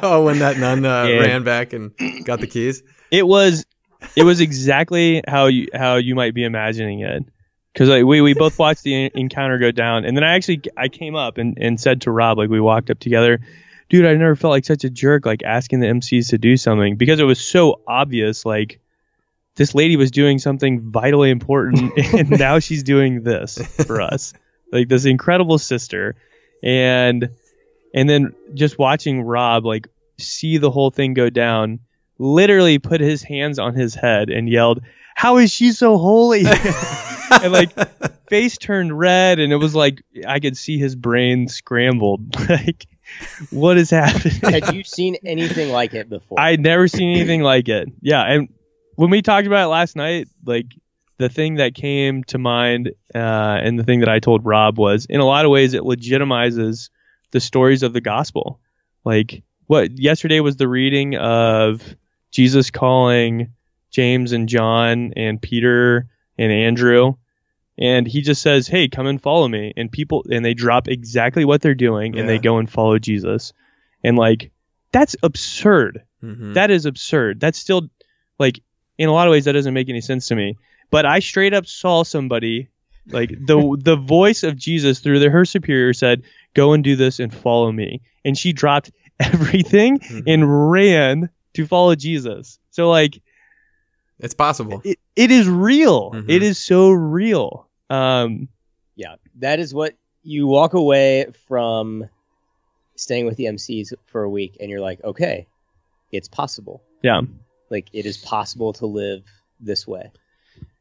[0.02, 1.20] oh, when that nun uh, Yeah.
[1.20, 1.92] ran back and
[2.26, 2.82] got the keys.
[3.12, 3.66] it was
[4.16, 7.24] it was exactly how you how you might be imagining it
[7.74, 10.62] because like we, we both watched the en- encounter go down and then i actually
[10.78, 13.40] i came up and, and said to rob like we walked up together
[13.90, 16.96] dude i never felt like such a jerk like asking the mcs to do something
[16.98, 18.80] because it was so obvious like
[19.56, 24.34] this lady was doing something vitally important and now she's doing this for us
[24.72, 26.16] like this incredible sister
[26.66, 27.30] and
[27.94, 29.88] and then just watching rob like
[30.18, 31.80] see the whole thing go down
[32.18, 34.82] literally put his hands on his head and yelled,
[35.16, 36.44] "How is she so holy?"
[37.32, 37.72] and like
[38.30, 42.40] face turned red, and it was like I could see his brain scrambled.
[42.50, 42.86] like,
[43.52, 44.40] what is happening?
[44.42, 46.40] Had you seen anything like it before?
[46.40, 47.90] I'd never seen anything like it.
[48.02, 48.50] Yeah, and
[48.96, 50.68] when we talked about it last night, like
[51.18, 55.06] the thing that came to mind, uh, and the thing that I told Rob was,
[55.06, 56.90] in a lot of ways, it legitimizes
[57.32, 58.60] the stories of the gospel.
[59.04, 61.82] Like what yesterday was the reading of
[62.32, 63.54] Jesus calling
[63.92, 66.08] James and John and Peter
[66.38, 67.14] and Andrew.
[67.78, 69.74] And he just says, Hey, come and follow me.
[69.76, 73.54] And people, and they drop exactly what they're doing and they go and follow Jesus.
[74.04, 74.52] And like,
[74.92, 76.04] that's absurd.
[76.24, 76.54] Mhm.
[76.54, 77.40] That is absurd.
[77.40, 77.90] That's still
[78.40, 78.62] like
[78.98, 80.58] in a lot of ways that doesn't make any sense to me.
[80.92, 82.70] But I straight up saw somebody
[83.08, 86.24] like the the voice of Jesus through the, her superior said,
[86.54, 90.24] "Go and do this and follow me." And she dropped everything Mhm.
[90.28, 92.60] and ran to follow Jesus.
[92.72, 93.22] So like
[94.20, 94.82] It's possible.
[94.84, 96.12] it, it is real.
[96.12, 96.30] Mhm.
[96.30, 97.70] It is so real.
[97.90, 98.50] Um
[98.96, 102.10] Yeah, that is what you walk away from
[102.96, 105.48] staying with the MCs for a week, and you're like, okay,
[106.12, 106.82] it's possible.
[107.04, 107.22] yeah.
[107.70, 109.24] Like it is possible to live
[109.60, 110.12] this way.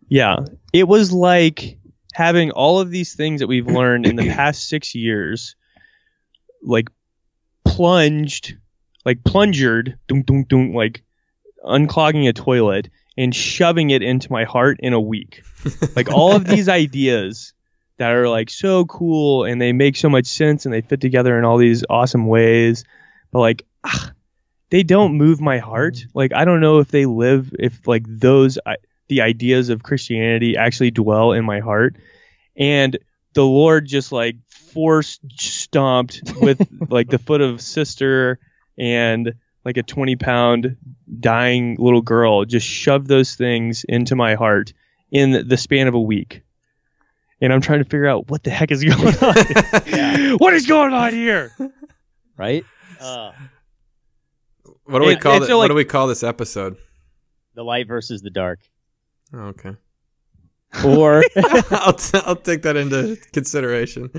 [0.08, 0.40] Yeah.
[0.72, 1.78] It was like
[2.12, 5.56] having all of these things that we've learned in the past six years,
[6.62, 6.88] like
[7.64, 8.56] plunged,
[9.04, 11.02] like plungered, like
[11.64, 15.42] unclogging a toilet and shoving it into my heart in a week.
[15.96, 17.54] Like all of these ideas
[17.96, 21.38] that are like so cool and they make so much sense and they fit together
[21.38, 22.84] in all these awesome ways.
[23.30, 24.12] But like, ah,
[24.68, 26.04] they don't move my heart.
[26.12, 28.76] Like, I don't know if they live, if like those, I,
[29.08, 31.96] the ideas of Christianity actually dwell in my heart.
[32.56, 32.96] And
[33.34, 34.36] the Lord just like
[34.72, 38.38] force stomped with like the foot of sister
[38.78, 39.34] and
[39.64, 40.76] like a 20 pound
[41.20, 44.72] dying little girl, just shoved those things into my heart
[45.10, 46.42] in the span of a week.
[47.40, 50.38] And I'm trying to figure out what the heck is going on.
[50.38, 51.52] What is going on here?
[52.36, 52.64] Right?
[53.00, 53.32] Uh,
[54.84, 55.46] what do we It- call it?
[55.46, 56.76] so, what do we call this episode?
[57.54, 58.58] the light versus the dark.
[59.36, 59.76] Oh, okay.
[60.86, 61.22] Or
[61.70, 64.10] I'll, t- I'll take that into consideration.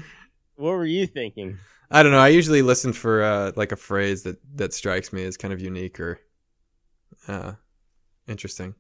[0.56, 1.58] what were you thinking?
[1.92, 2.20] I don't know.
[2.20, 5.62] I usually listen for uh, like a phrase that that strikes me as kind of
[5.62, 6.20] unique or
[7.28, 7.54] uh,
[8.28, 8.74] interesting.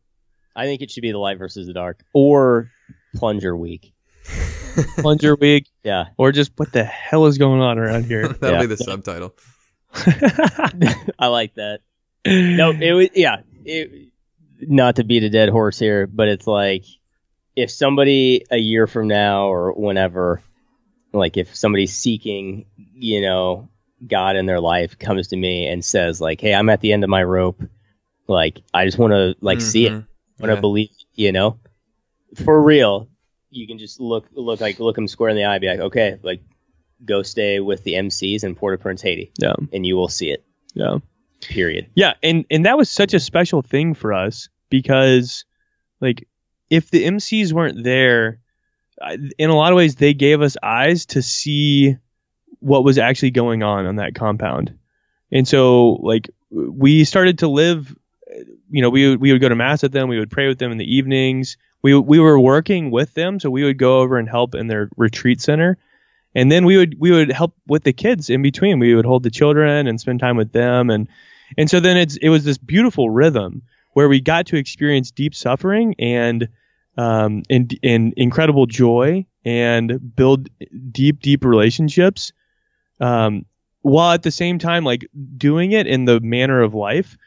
[0.55, 2.71] I think it should be the light versus the dark, or
[3.15, 3.93] plunger week.
[4.97, 8.27] Plunger week, Yeah, or just what the hell is going on around here?
[8.27, 8.61] That'll Yeah.
[8.61, 9.33] be the subtitle.
[11.19, 11.79] I like that.
[12.25, 13.38] No, it was yeah.
[13.63, 14.09] It,
[14.62, 16.86] not to beat a dead horse here, but it's like
[17.56, 20.41] if somebody a year from now or whenever,
[21.14, 23.70] like if somebody's seeking, you know,
[24.06, 27.03] God in their life comes to me and says like, "Hey, I'm at the end
[27.03, 27.62] of my rope.
[28.28, 29.93] Like, I just want to like see it.
[29.93, 30.08] Mhm.
[30.39, 30.60] want to Yeah.
[30.62, 31.58] believe, you know,
[32.43, 33.08] for real."
[33.51, 36.18] You can just look, look like look them square in the eye, be like, "Okay,
[36.24, 36.41] like,
[37.06, 40.43] go stay with the MCs in Port-au-Prince, Haiti, yeah, and you will see it."
[40.74, 40.97] yeah.
[41.48, 41.89] Period.
[41.96, 45.46] Yeah, and and that was such a special thing for us because
[46.02, 46.28] like
[46.70, 48.39] if the MCs weren't there,
[49.38, 51.98] in a lot of ways they gave us eyes to see
[52.60, 54.78] what was actually going on on that compound.
[55.32, 57.96] And so like we started to live
[58.70, 60.60] you know, we would, we would go to mass with them, we would pray with
[60.60, 61.58] them in the evenings.
[61.82, 64.89] We we were working with them, so we would go over and help in their
[64.98, 65.78] retreat center.
[66.34, 68.80] And then we would we would help with the kids in between.
[68.80, 71.08] We would hold the children and spend time with them and
[71.58, 73.62] and so then it's it was this beautiful rhythm
[73.93, 76.50] where we got to experience deep suffering and
[76.98, 80.50] um and, and incredible joy and build
[80.91, 82.32] deep deep relationships
[83.00, 83.46] um
[83.82, 87.18] while at the same time like doing it in the manner of life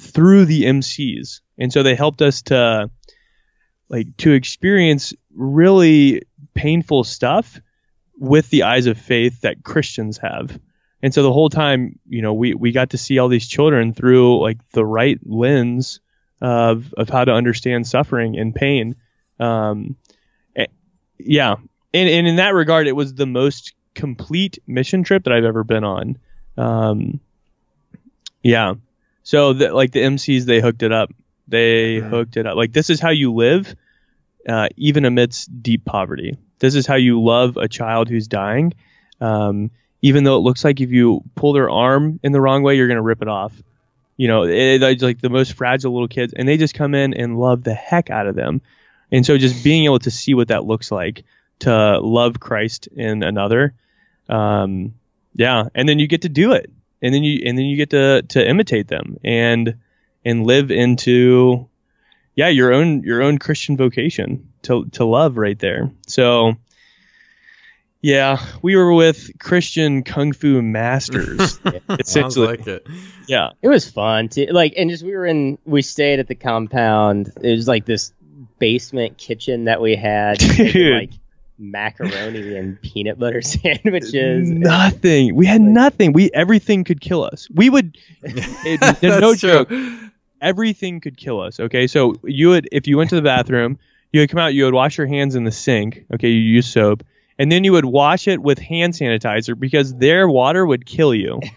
[0.00, 1.40] through the MCs.
[1.58, 2.90] And so they helped us to
[3.88, 6.22] like to experience really
[6.54, 7.60] painful stuff
[8.18, 10.58] with the eyes of faith that Christians have.
[11.02, 13.92] And so the whole time, you know, we, we got to see all these children
[13.92, 16.00] through like the right lens
[16.40, 18.96] of, of how to understand suffering and pain.
[19.38, 19.96] Um,
[21.18, 21.56] yeah.
[21.94, 25.64] And, and in that regard, it was the most complete mission trip that I've ever
[25.64, 26.18] been on.
[26.56, 27.20] Um,
[28.42, 28.74] yeah.
[29.22, 31.10] So the, like the MCs, they hooked it up.
[31.48, 32.10] They Mhm.
[32.10, 32.56] hooked it up.
[32.56, 33.74] Like this is how you live,
[34.48, 36.36] uh, even amidst deep poverty.
[36.58, 38.72] This is how you love a child who's dying,
[39.20, 39.70] um,
[40.06, 42.86] even though it looks like if you pull their arm in the wrong way, you're
[42.86, 43.52] gonna rip it off.
[44.16, 47.12] You know, it, it's like the most fragile little kids, and they just come in
[47.12, 48.62] and love the heck out of them.
[49.10, 51.24] And so, just being able to see what that looks like
[51.60, 53.74] to love Christ in another,
[54.28, 54.94] um,
[55.34, 56.70] yeah, and then you get to do it,
[57.02, 59.76] and then you and then you get to to imitate them and
[60.24, 61.68] and live into
[62.36, 65.90] yeah your own your own Christian vocation to to love right there.
[66.06, 66.54] So
[68.06, 71.58] Yeah, we were with Christian Kung Fu masters.
[71.58, 72.86] Sounds essentially, like it.
[73.26, 73.50] yeah.
[73.62, 75.58] It was fun to like, and just we were in.
[75.64, 77.32] We stayed at the compound.
[77.42, 78.12] It was like this
[78.60, 81.10] basement kitchen that we had, making, like
[81.58, 84.50] macaroni and peanut butter sandwiches.
[84.50, 85.34] Nothing.
[85.34, 86.12] We had nothing.
[86.12, 87.48] We everything could kill us.
[87.52, 87.98] We would.
[88.22, 89.66] It, That's no joke.
[89.66, 89.98] true.
[90.40, 91.58] Everything could kill us.
[91.58, 93.80] Okay, so you would if you went to the bathroom,
[94.12, 94.54] you would come out.
[94.54, 96.04] You would wash your hands in the sink.
[96.14, 97.02] Okay, you use soap,
[97.38, 101.40] and then you would wash it with hand sanitizer because their water would kill you.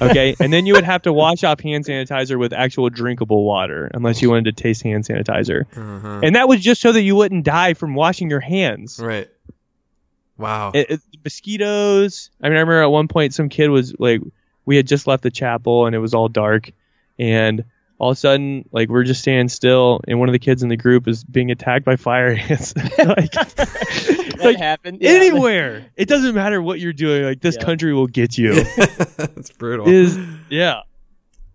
[0.00, 3.88] Okay, and then you would have to wash off hand sanitizer with actual drinkable water
[3.94, 5.64] unless you wanted to taste hand sanitizer.
[5.76, 6.20] Uh-huh.
[6.24, 8.98] And that was just so that you wouldn't die from washing your hands.
[8.98, 9.30] Right.
[10.36, 10.72] Wow.
[10.74, 12.30] it, it- mosquitoes.
[12.42, 14.20] I mean, I remember at one point some kid was like,
[14.64, 16.72] we had just left the chapel and it was all dark,
[17.16, 17.64] and
[18.02, 20.68] all of a sudden, like we're just standing still, and one of the kids in
[20.68, 22.74] the group is being attacked by fire ants.
[22.98, 25.10] like, that like, happened Yeah.
[25.10, 27.22] anywhere, it doesn't matter what you're doing.
[27.22, 27.64] Like this Yeah.
[27.64, 28.54] country will get you.
[29.16, 29.88] That's brutal.
[29.88, 30.18] Is
[30.50, 30.80] yeah.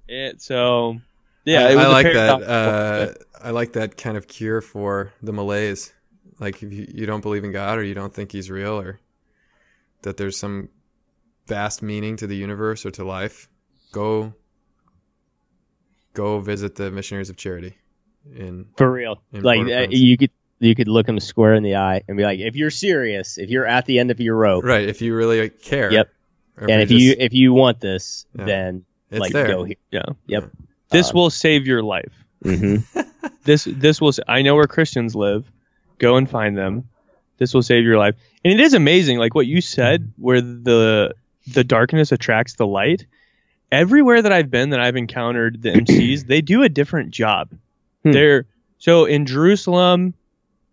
[0.08, 1.02] It so
[1.44, 1.66] yeah.
[1.66, 2.42] I, it was I a like that.
[2.42, 5.92] Uh, I like that kind of cure for the malaise.
[6.40, 9.02] Like if you, you don't believe in God or you don't think He's real or
[10.04, 10.70] that there's some
[11.46, 13.50] vast meaning to the universe or to life,
[13.92, 14.34] go
[16.18, 17.76] go visit the Missionaries of Charity.
[18.36, 19.22] In for real.
[19.32, 22.24] In Like uh, you could you could look them square in the eye and be
[22.24, 25.16] like, if you're serious, if you're at the end of your rope, right, if you
[25.16, 25.92] really care.
[25.94, 26.10] Yep.
[26.60, 28.46] Or and if you're you if you want this, Yeah.
[28.46, 29.48] then it's like there.
[29.48, 29.76] go here.
[29.92, 30.06] yeah.
[30.26, 30.52] Yep.
[30.90, 32.14] This Uh, will save your life.
[32.44, 32.78] hmm
[33.44, 35.50] this this will i know where christians live
[35.98, 36.88] go and find them
[37.40, 38.14] this will save your life
[38.44, 41.16] and it is amazing like what you said where the
[41.54, 43.08] the darkness attracts the light
[43.72, 47.50] everywhere that i've been that i've encountered the mcs they do a different job
[48.04, 48.12] Hmm.
[48.12, 48.46] they're
[48.78, 50.14] so in jerusalem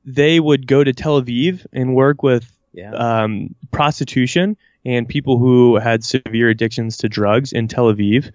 [0.04, 2.92] they would go to tel aviv and work with Yeah.
[2.92, 8.30] um, prostitution and people who had severe addictions to drugs in Tel Aviv.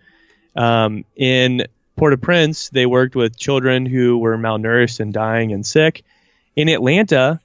[0.55, 6.03] Um, in Port-au-Prince, they worked with children who were malnourished and dying and sick.
[6.55, 7.39] In Atlanta,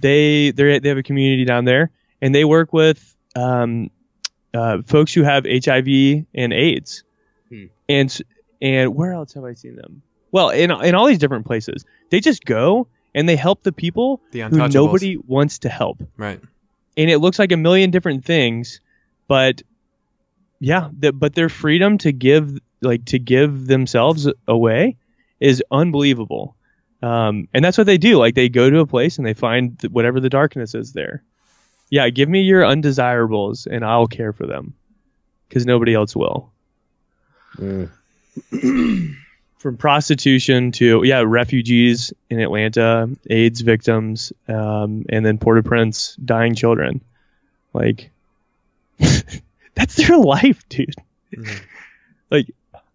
[0.00, 1.90] they they they have a community down there,
[2.22, 3.00] and they work with
[3.34, 3.90] um,
[4.54, 7.02] uh, folks who have HIV and AIDS.
[7.50, 7.64] Hmm.
[7.88, 8.18] And
[8.62, 10.02] and where else have I seen them?
[10.32, 14.20] Well, in in all these different places, they just go and they help the people
[14.32, 16.40] The who nobody wants to help Right.
[16.96, 18.80] and it looks like a million different things
[19.28, 19.62] but
[20.60, 24.96] yeah the, but their freedom to give like to give themselves away
[25.40, 26.56] is unbelievable
[27.02, 29.80] um, and that's what they do like they go to a place and they find
[29.90, 31.22] whatever the darkness is there
[31.90, 34.74] yeah give me your undesirables and i'll care for them.
[35.48, 36.50] Because nobody else will.
[37.56, 37.88] Mm.
[39.64, 47.00] from prostitution to yeah refugees in atlanta aids victims um, and then port-au-prince dying children.
[47.72, 48.10] Like
[49.74, 50.94] that's their life dude.
[51.34, 51.60] Mhm.
[52.30, 52.50] like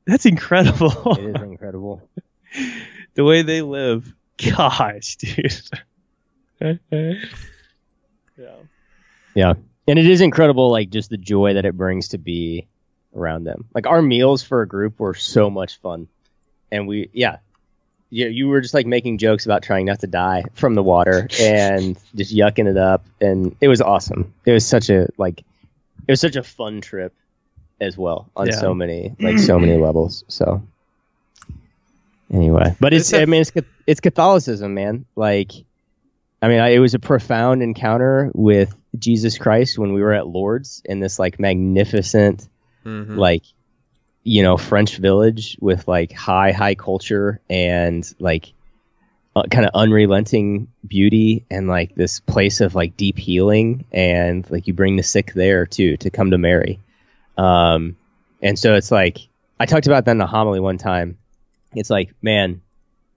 [0.05, 1.15] that's incredible.
[1.17, 2.07] It is incredible.
[3.15, 4.13] the way they live.
[4.37, 5.61] Gosh dude.
[8.37, 8.55] Yeah
[9.35, 9.53] Yeah.
[9.87, 12.67] And it is incredible, like just the joy that it brings to be
[13.15, 13.65] around them.
[13.73, 16.07] Like our meals for a group were so much fun.
[16.71, 17.37] And we, yeah.
[18.11, 21.27] Yeah, you were just like making jokes about trying not to die from the water
[21.39, 23.05] and just yucking it up.
[23.21, 24.33] And it was awesome.
[24.45, 25.39] It was such a, like,
[26.07, 27.13] it was such a fun trip
[27.79, 28.55] as well on Yeah.
[28.59, 30.23] so many, like, so many levels.
[30.27, 30.63] So,
[32.33, 33.51] anyway, but it's, It's a- I mean, it's,
[33.85, 35.05] it's Catholicism, man.
[35.15, 35.51] Like,
[36.41, 40.27] I mean, I, it was a profound encounter with Jesus Christ when we were at
[40.27, 42.47] Lourdes in this like magnificent,
[42.85, 43.17] Mhm.
[43.17, 43.43] like,
[44.23, 48.53] you know, French village with like high, high culture and like
[49.35, 54.65] uh, kind of unrelenting beauty and like this place of like deep healing and like
[54.67, 56.79] you bring the sick there too to come to Mary.
[57.37, 57.95] Um,
[58.41, 59.19] and so it's like
[59.59, 61.17] I talked about that in a homily one time.
[61.75, 62.61] It's like, man,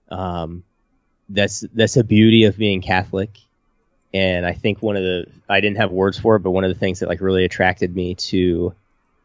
[0.09, 0.63] um,
[1.29, 3.37] that's that's a beauty of being Catholic.
[4.13, 6.69] And I think one of the I didn't have words for it, but one of
[6.69, 8.73] the things that like really attracted me to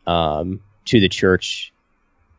[0.06, 1.72] um, to the church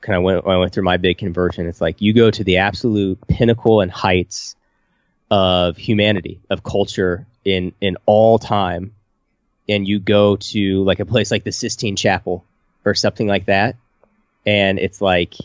[0.02, 1.68] kind of went when I went through my big conversion.
[1.68, 4.56] It's like you go to the absolute pinnacle and heights
[5.30, 8.96] of humanity, of culture in in all time,
[9.68, 12.44] and you go to like a place like the Sistine Chapel
[12.86, 13.76] or something like that,
[14.46, 15.36] and it's like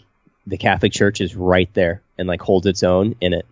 [0.46, 3.46] the Catholic Church is right there and like holds its own in it.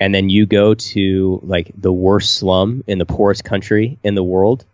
[0.00, 4.22] And then you go to like the worst slum in the poorest country in the
[4.22, 4.64] world,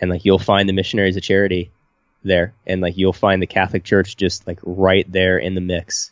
[0.00, 1.70] and like you'll find the missionaries of charity
[2.24, 6.10] there, and like you'll find the Catholic Church just like right there in the mix.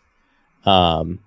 [0.67, 1.21] Um,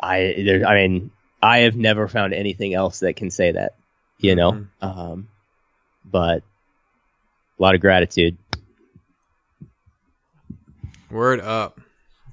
[0.00, 1.10] I there, I mean,
[1.42, 3.74] I have never found anything else that can say that.
[4.18, 4.68] You know, Mhm.
[4.80, 5.28] um,
[6.04, 6.42] but
[7.58, 8.38] a lot of gratitude.
[11.10, 11.80] Word up.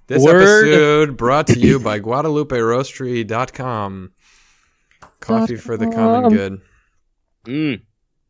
[0.07, 0.67] This Word.
[0.67, 4.11] episode brought to you by GuadalupeRoastery.com.
[5.19, 6.61] Coffee for the common good.
[7.45, 7.81] Mm.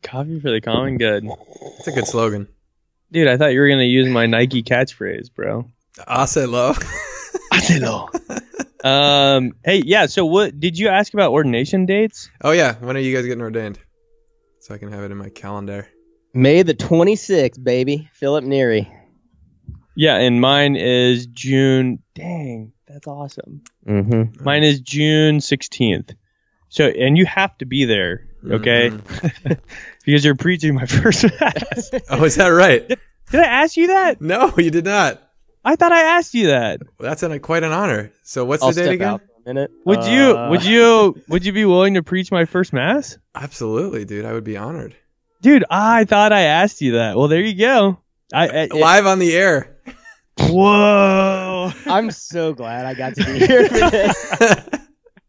[0.04, 1.26] Coffee for the common good.
[1.80, 2.48] It's a good slogan.
[3.12, 5.68] Dude, I thought you were gonna use my Nike catchphrase, bro.
[6.08, 6.78] Acelo.
[8.84, 9.54] Um.
[9.64, 10.08] Hey, yeah.
[10.08, 12.30] So, what did you ask about ordination dates?
[12.44, 13.80] oh yeah, when are you guys getting ordained?
[14.60, 15.88] So I can have it in my calendar.
[16.34, 18.10] May the 26th, baby.
[18.14, 18.91] Philip Neri.
[19.95, 21.99] Yeah, and mine is June.
[22.15, 23.61] Dang, that's awesome.
[23.88, 24.44] Mm-hmm.
[24.44, 26.14] Mine is June sixteenth.
[26.70, 28.90] So, and you have to be there, okay?
[28.90, 29.60] Mhm.
[30.06, 31.91] because you're preaching my first mass.
[32.10, 32.88] Oh, is that right?
[32.88, 34.20] Did I ask you that?
[34.22, 35.22] No, you did not.
[35.64, 36.82] I thought I asked you that.
[36.98, 38.11] Well, that's an, quite an honor.
[38.24, 39.07] So what's I'll the date again?
[39.07, 39.72] out for a minute.
[39.86, 40.49] Would Uh, you?
[40.49, 41.22] Would you?
[41.30, 43.18] Would you be willing to preach my first mass?
[43.36, 44.26] Absolutely, dude.
[44.26, 44.95] I would be honored.
[45.41, 47.15] Dude, I thought I asked you that.
[47.15, 47.99] Well, there you go.
[48.34, 49.73] I, I Live on the air.
[50.39, 51.72] Whoa.
[51.85, 54.69] I'm so glad I got to be here for this.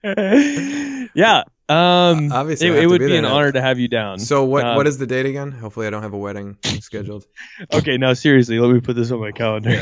[1.15, 1.43] yeah.
[1.67, 2.31] Um.
[2.31, 3.37] Obviously, it, it would be be, an now.
[3.37, 4.19] honor to have you down.
[4.19, 4.67] so what?
[4.67, 5.51] Um, what is the date again?
[5.51, 7.25] Hopefully, I don't have a wedding scheduled.
[7.73, 9.71] Okay, no, seriously, let me put this on my calendar.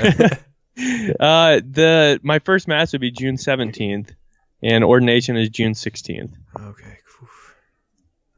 [1.19, 4.15] uh, the my first mass would be June seventeenth,
[4.63, 6.37] and ordination is June sixteenth.
[6.57, 6.99] Okay.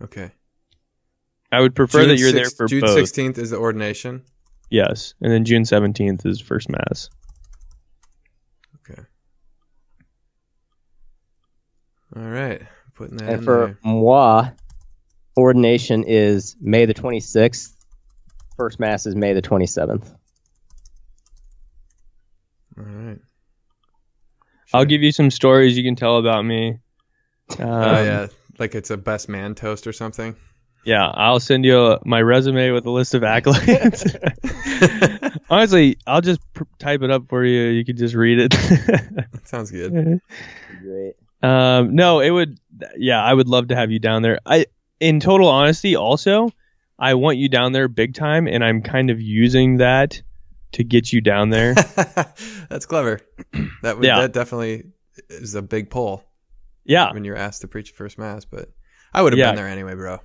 [0.02, 0.30] Okay.
[1.52, 2.94] I would prefer June that you're there six- for June both.
[2.94, 4.22] sixteenth is the ordination.
[4.70, 7.10] Yes, and then June seventeenth is first mass.
[8.90, 9.02] Okay.
[12.16, 12.62] All right.
[12.94, 13.78] Putting that and in for there.
[13.82, 14.50] moi,
[15.36, 17.72] ordination is May the 26th.
[18.56, 20.14] First Mass is May the 27th.
[22.78, 23.18] All right.
[24.72, 26.78] I'll give you some stories you can tell about me.
[27.58, 28.26] Um, Oh yeah,
[28.58, 30.36] like it's a best man toast or something.
[30.84, 34.04] Yeah, I'll send you a, my resume with a list of accolades.
[35.50, 37.64] Honestly, I'll just pr- type it up for you.
[37.68, 38.54] You can just read it.
[39.44, 40.20] Sounds good.
[40.82, 41.14] Great.
[41.42, 42.58] Um, no, it would.
[42.96, 44.38] Yeah, I would love to have you down there.
[44.46, 44.66] I,
[45.00, 46.50] in total honesty, also,
[46.98, 50.22] I want you down there big time, and I'm kind of using that
[50.72, 51.74] to get you down there.
[52.68, 53.20] That's clever.
[53.82, 54.22] That would Yeah.
[54.22, 54.84] that definitely
[55.28, 56.24] is a big pull
[56.84, 58.44] yeah, when you're asked to preach the first mass.
[58.44, 58.70] But
[59.12, 59.50] I would have Yeah.
[59.50, 60.18] been there anyway, bro.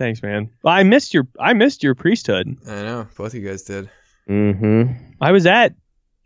[0.00, 0.50] Thanks, man.
[0.62, 2.56] Well, I missed your, I missed your priesthood.
[2.66, 3.90] I know both of you guys did.
[4.28, 4.92] Mm-hmm.
[5.20, 5.74] I was at,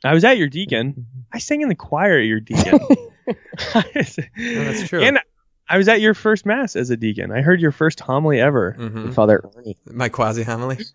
[0.05, 1.07] I was at your deacon.
[1.33, 2.79] I sang in the choir at your deacon.
[3.75, 5.03] that's true.
[5.03, 5.19] And
[5.69, 7.33] I was at your first mass as a deacon.
[7.33, 8.73] I heard your first homily ever.
[8.73, 9.77] hmm Father Ernie.
[9.91, 10.79] My quasi homily.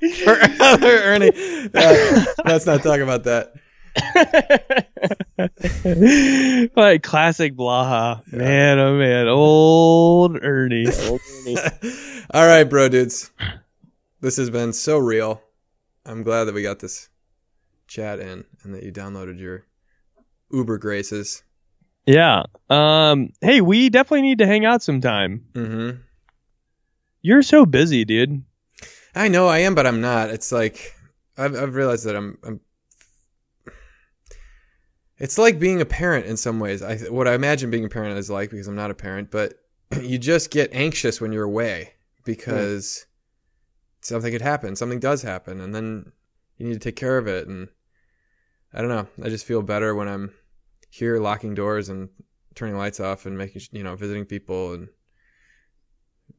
[0.58, 1.32] Father Ernie,
[1.74, 3.52] uh, let's not talk about that.
[6.76, 8.26] like classic Blaha.
[8.32, 9.28] Man, oh man.
[9.28, 10.88] Old Ernie.
[11.04, 11.56] Old Ernie.
[12.30, 13.30] All right, bro, dudes.
[14.20, 15.42] This has been so real.
[16.04, 17.08] I'm glad that we got this
[17.86, 19.64] chat in and that you downloaded your
[20.50, 21.42] Uber graces.
[22.06, 22.44] Yeah.
[22.70, 25.46] Um, hey, we definitely need to hang out sometime.
[25.52, 26.00] Mm-hmm.
[27.22, 28.42] You're so busy, dude.
[29.14, 30.30] I know I am, but I'm not.
[30.30, 30.94] It's like
[31.36, 32.38] I've I've realized that I'm.
[32.42, 32.60] I'm
[35.18, 36.82] it's like being a parent in some ways.
[36.82, 39.54] I what I imagine being a parent is like because I'm not a parent, but
[40.02, 43.06] you just get anxious when you're away because
[44.00, 44.76] something could happen.
[44.76, 46.12] Something does happen, and then
[46.56, 47.48] you need to take care of it.
[47.48, 47.68] And
[48.72, 49.08] I don't know.
[49.24, 50.32] I just feel better when I'm
[50.90, 52.08] here, locking doors and
[52.54, 54.88] turning lights off and making you know visiting people and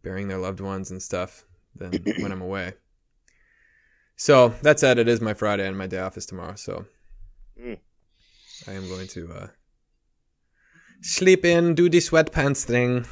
[0.04, 1.44] burying their loved ones and stuff
[1.76, 2.74] than when I'm away.
[4.16, 6.56] So that said, it is my Friday and my day off is tomorrow.
[6.56, 6.86] So
[7.60, 7.78] Mm.
[8.68, 9.48] I am going to uh,
[11.02, 13.06] sleep in, do the sweatpants thing.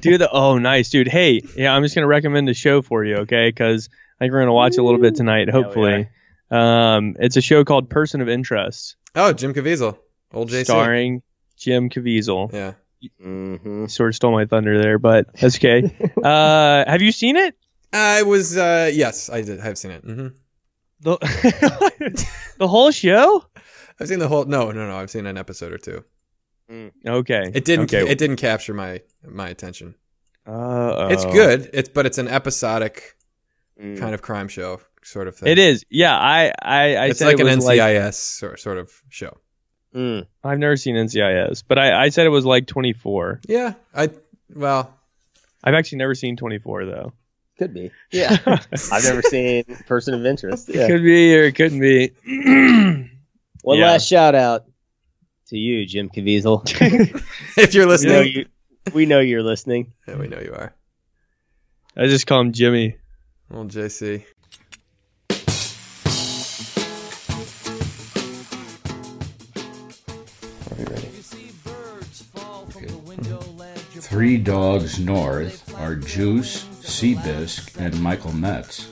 [0.00, 1.08] Do the oh nice, dude.
[1.08, 3.48] Hey, yeah, I'm just gonna recommend a show for you, okay?
[3.48, 3.88] Because
[4.20, 6.08] I think we're gonna watch a little bit tonight, Yeah, hopefully.
[6.50, 9.98] Um, it's a show called Person of Interest, Oh, Jim Caviezel,
[10.32, 10.64] old JC.
[10.64, 11.22] starring
[11.56, 12.52] Jim Caviezel.
[12.52, 12.74] Yeah,
[13.20, 13.86] Mm-hmm.
[13.86, 15.82] Sort of stole my thunder there, but that's okay.
[16.22, 17.56] uh, have you seen it?
[17.92, 18.56] I was.
[18.56, 19.58] Uh, yes, I did.
[19.60, 20.06] I've seen it.
[20.06, 20.28] Mm-hmm.
[21.00, 22.24] The
[22.58, 23.44] the whole show?
[24.02, 24.44] I've seen the whole.
[24.44, 24.96] No, no, no.
[24.96, 26.04] I've seen an episode or two.
[27.06, 27.50] Okay.
[27.54, 27.92] It didn't.
[27.94, 28.08] Okay.
[28.10, 29.94] It didn't capture my my attention.
[30.46, 31.70] Uh, It's good.
[31.72, 33.16] It's but it's an episodic
[33.80, 33.98] Mm.
[33.98, 35.48] kind of crime show sort of thing.
[35.48, 35.84] It is.
[35.88, 38.92] Yeah, I I, I It's said like it an was like NCIS sort sort of
[39.08, 39.38] show.
[39.94, 40.26] Mm.
[40.44, 43.40] I've never seen NCIS, but I, I said it was like 24.
[43.48, 44.10] Yeah, I.
[44.54, 44.94] Well,
[45.64, 47.12] I've actually never seen 24 though.
[47.58, 47.90] Could be.
[48.10, 48.36] Yeah.
[48.46, 50.68] I've never seen Person of Interest.
[50.72, 52.12] It could be or it couldn't be.
[53.62, 53.86] One Yeah.
[53.92, 54.64] last shout out
[55.48, 56.62] to you, Jim Caviezel.
[57.56, 58.46] if you're we, know listening, you,
[58.92, 59.92] we know you're listening.
[60.06, 60.74] yeah, we know you are.
[61.96, 62.96] I just call him Jimmy.
[63.50, 64.24] Little JC.
[70.70, 71.06] Are we ready?
[74.00, 78.91] Three Dogs North are Juice, Seabisc, and Michael Metz.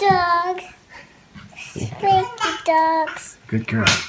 [0.00, 0.60] Dog.
[2.64, 3.36] Dogs.
[3.48, 4.00] Good girl.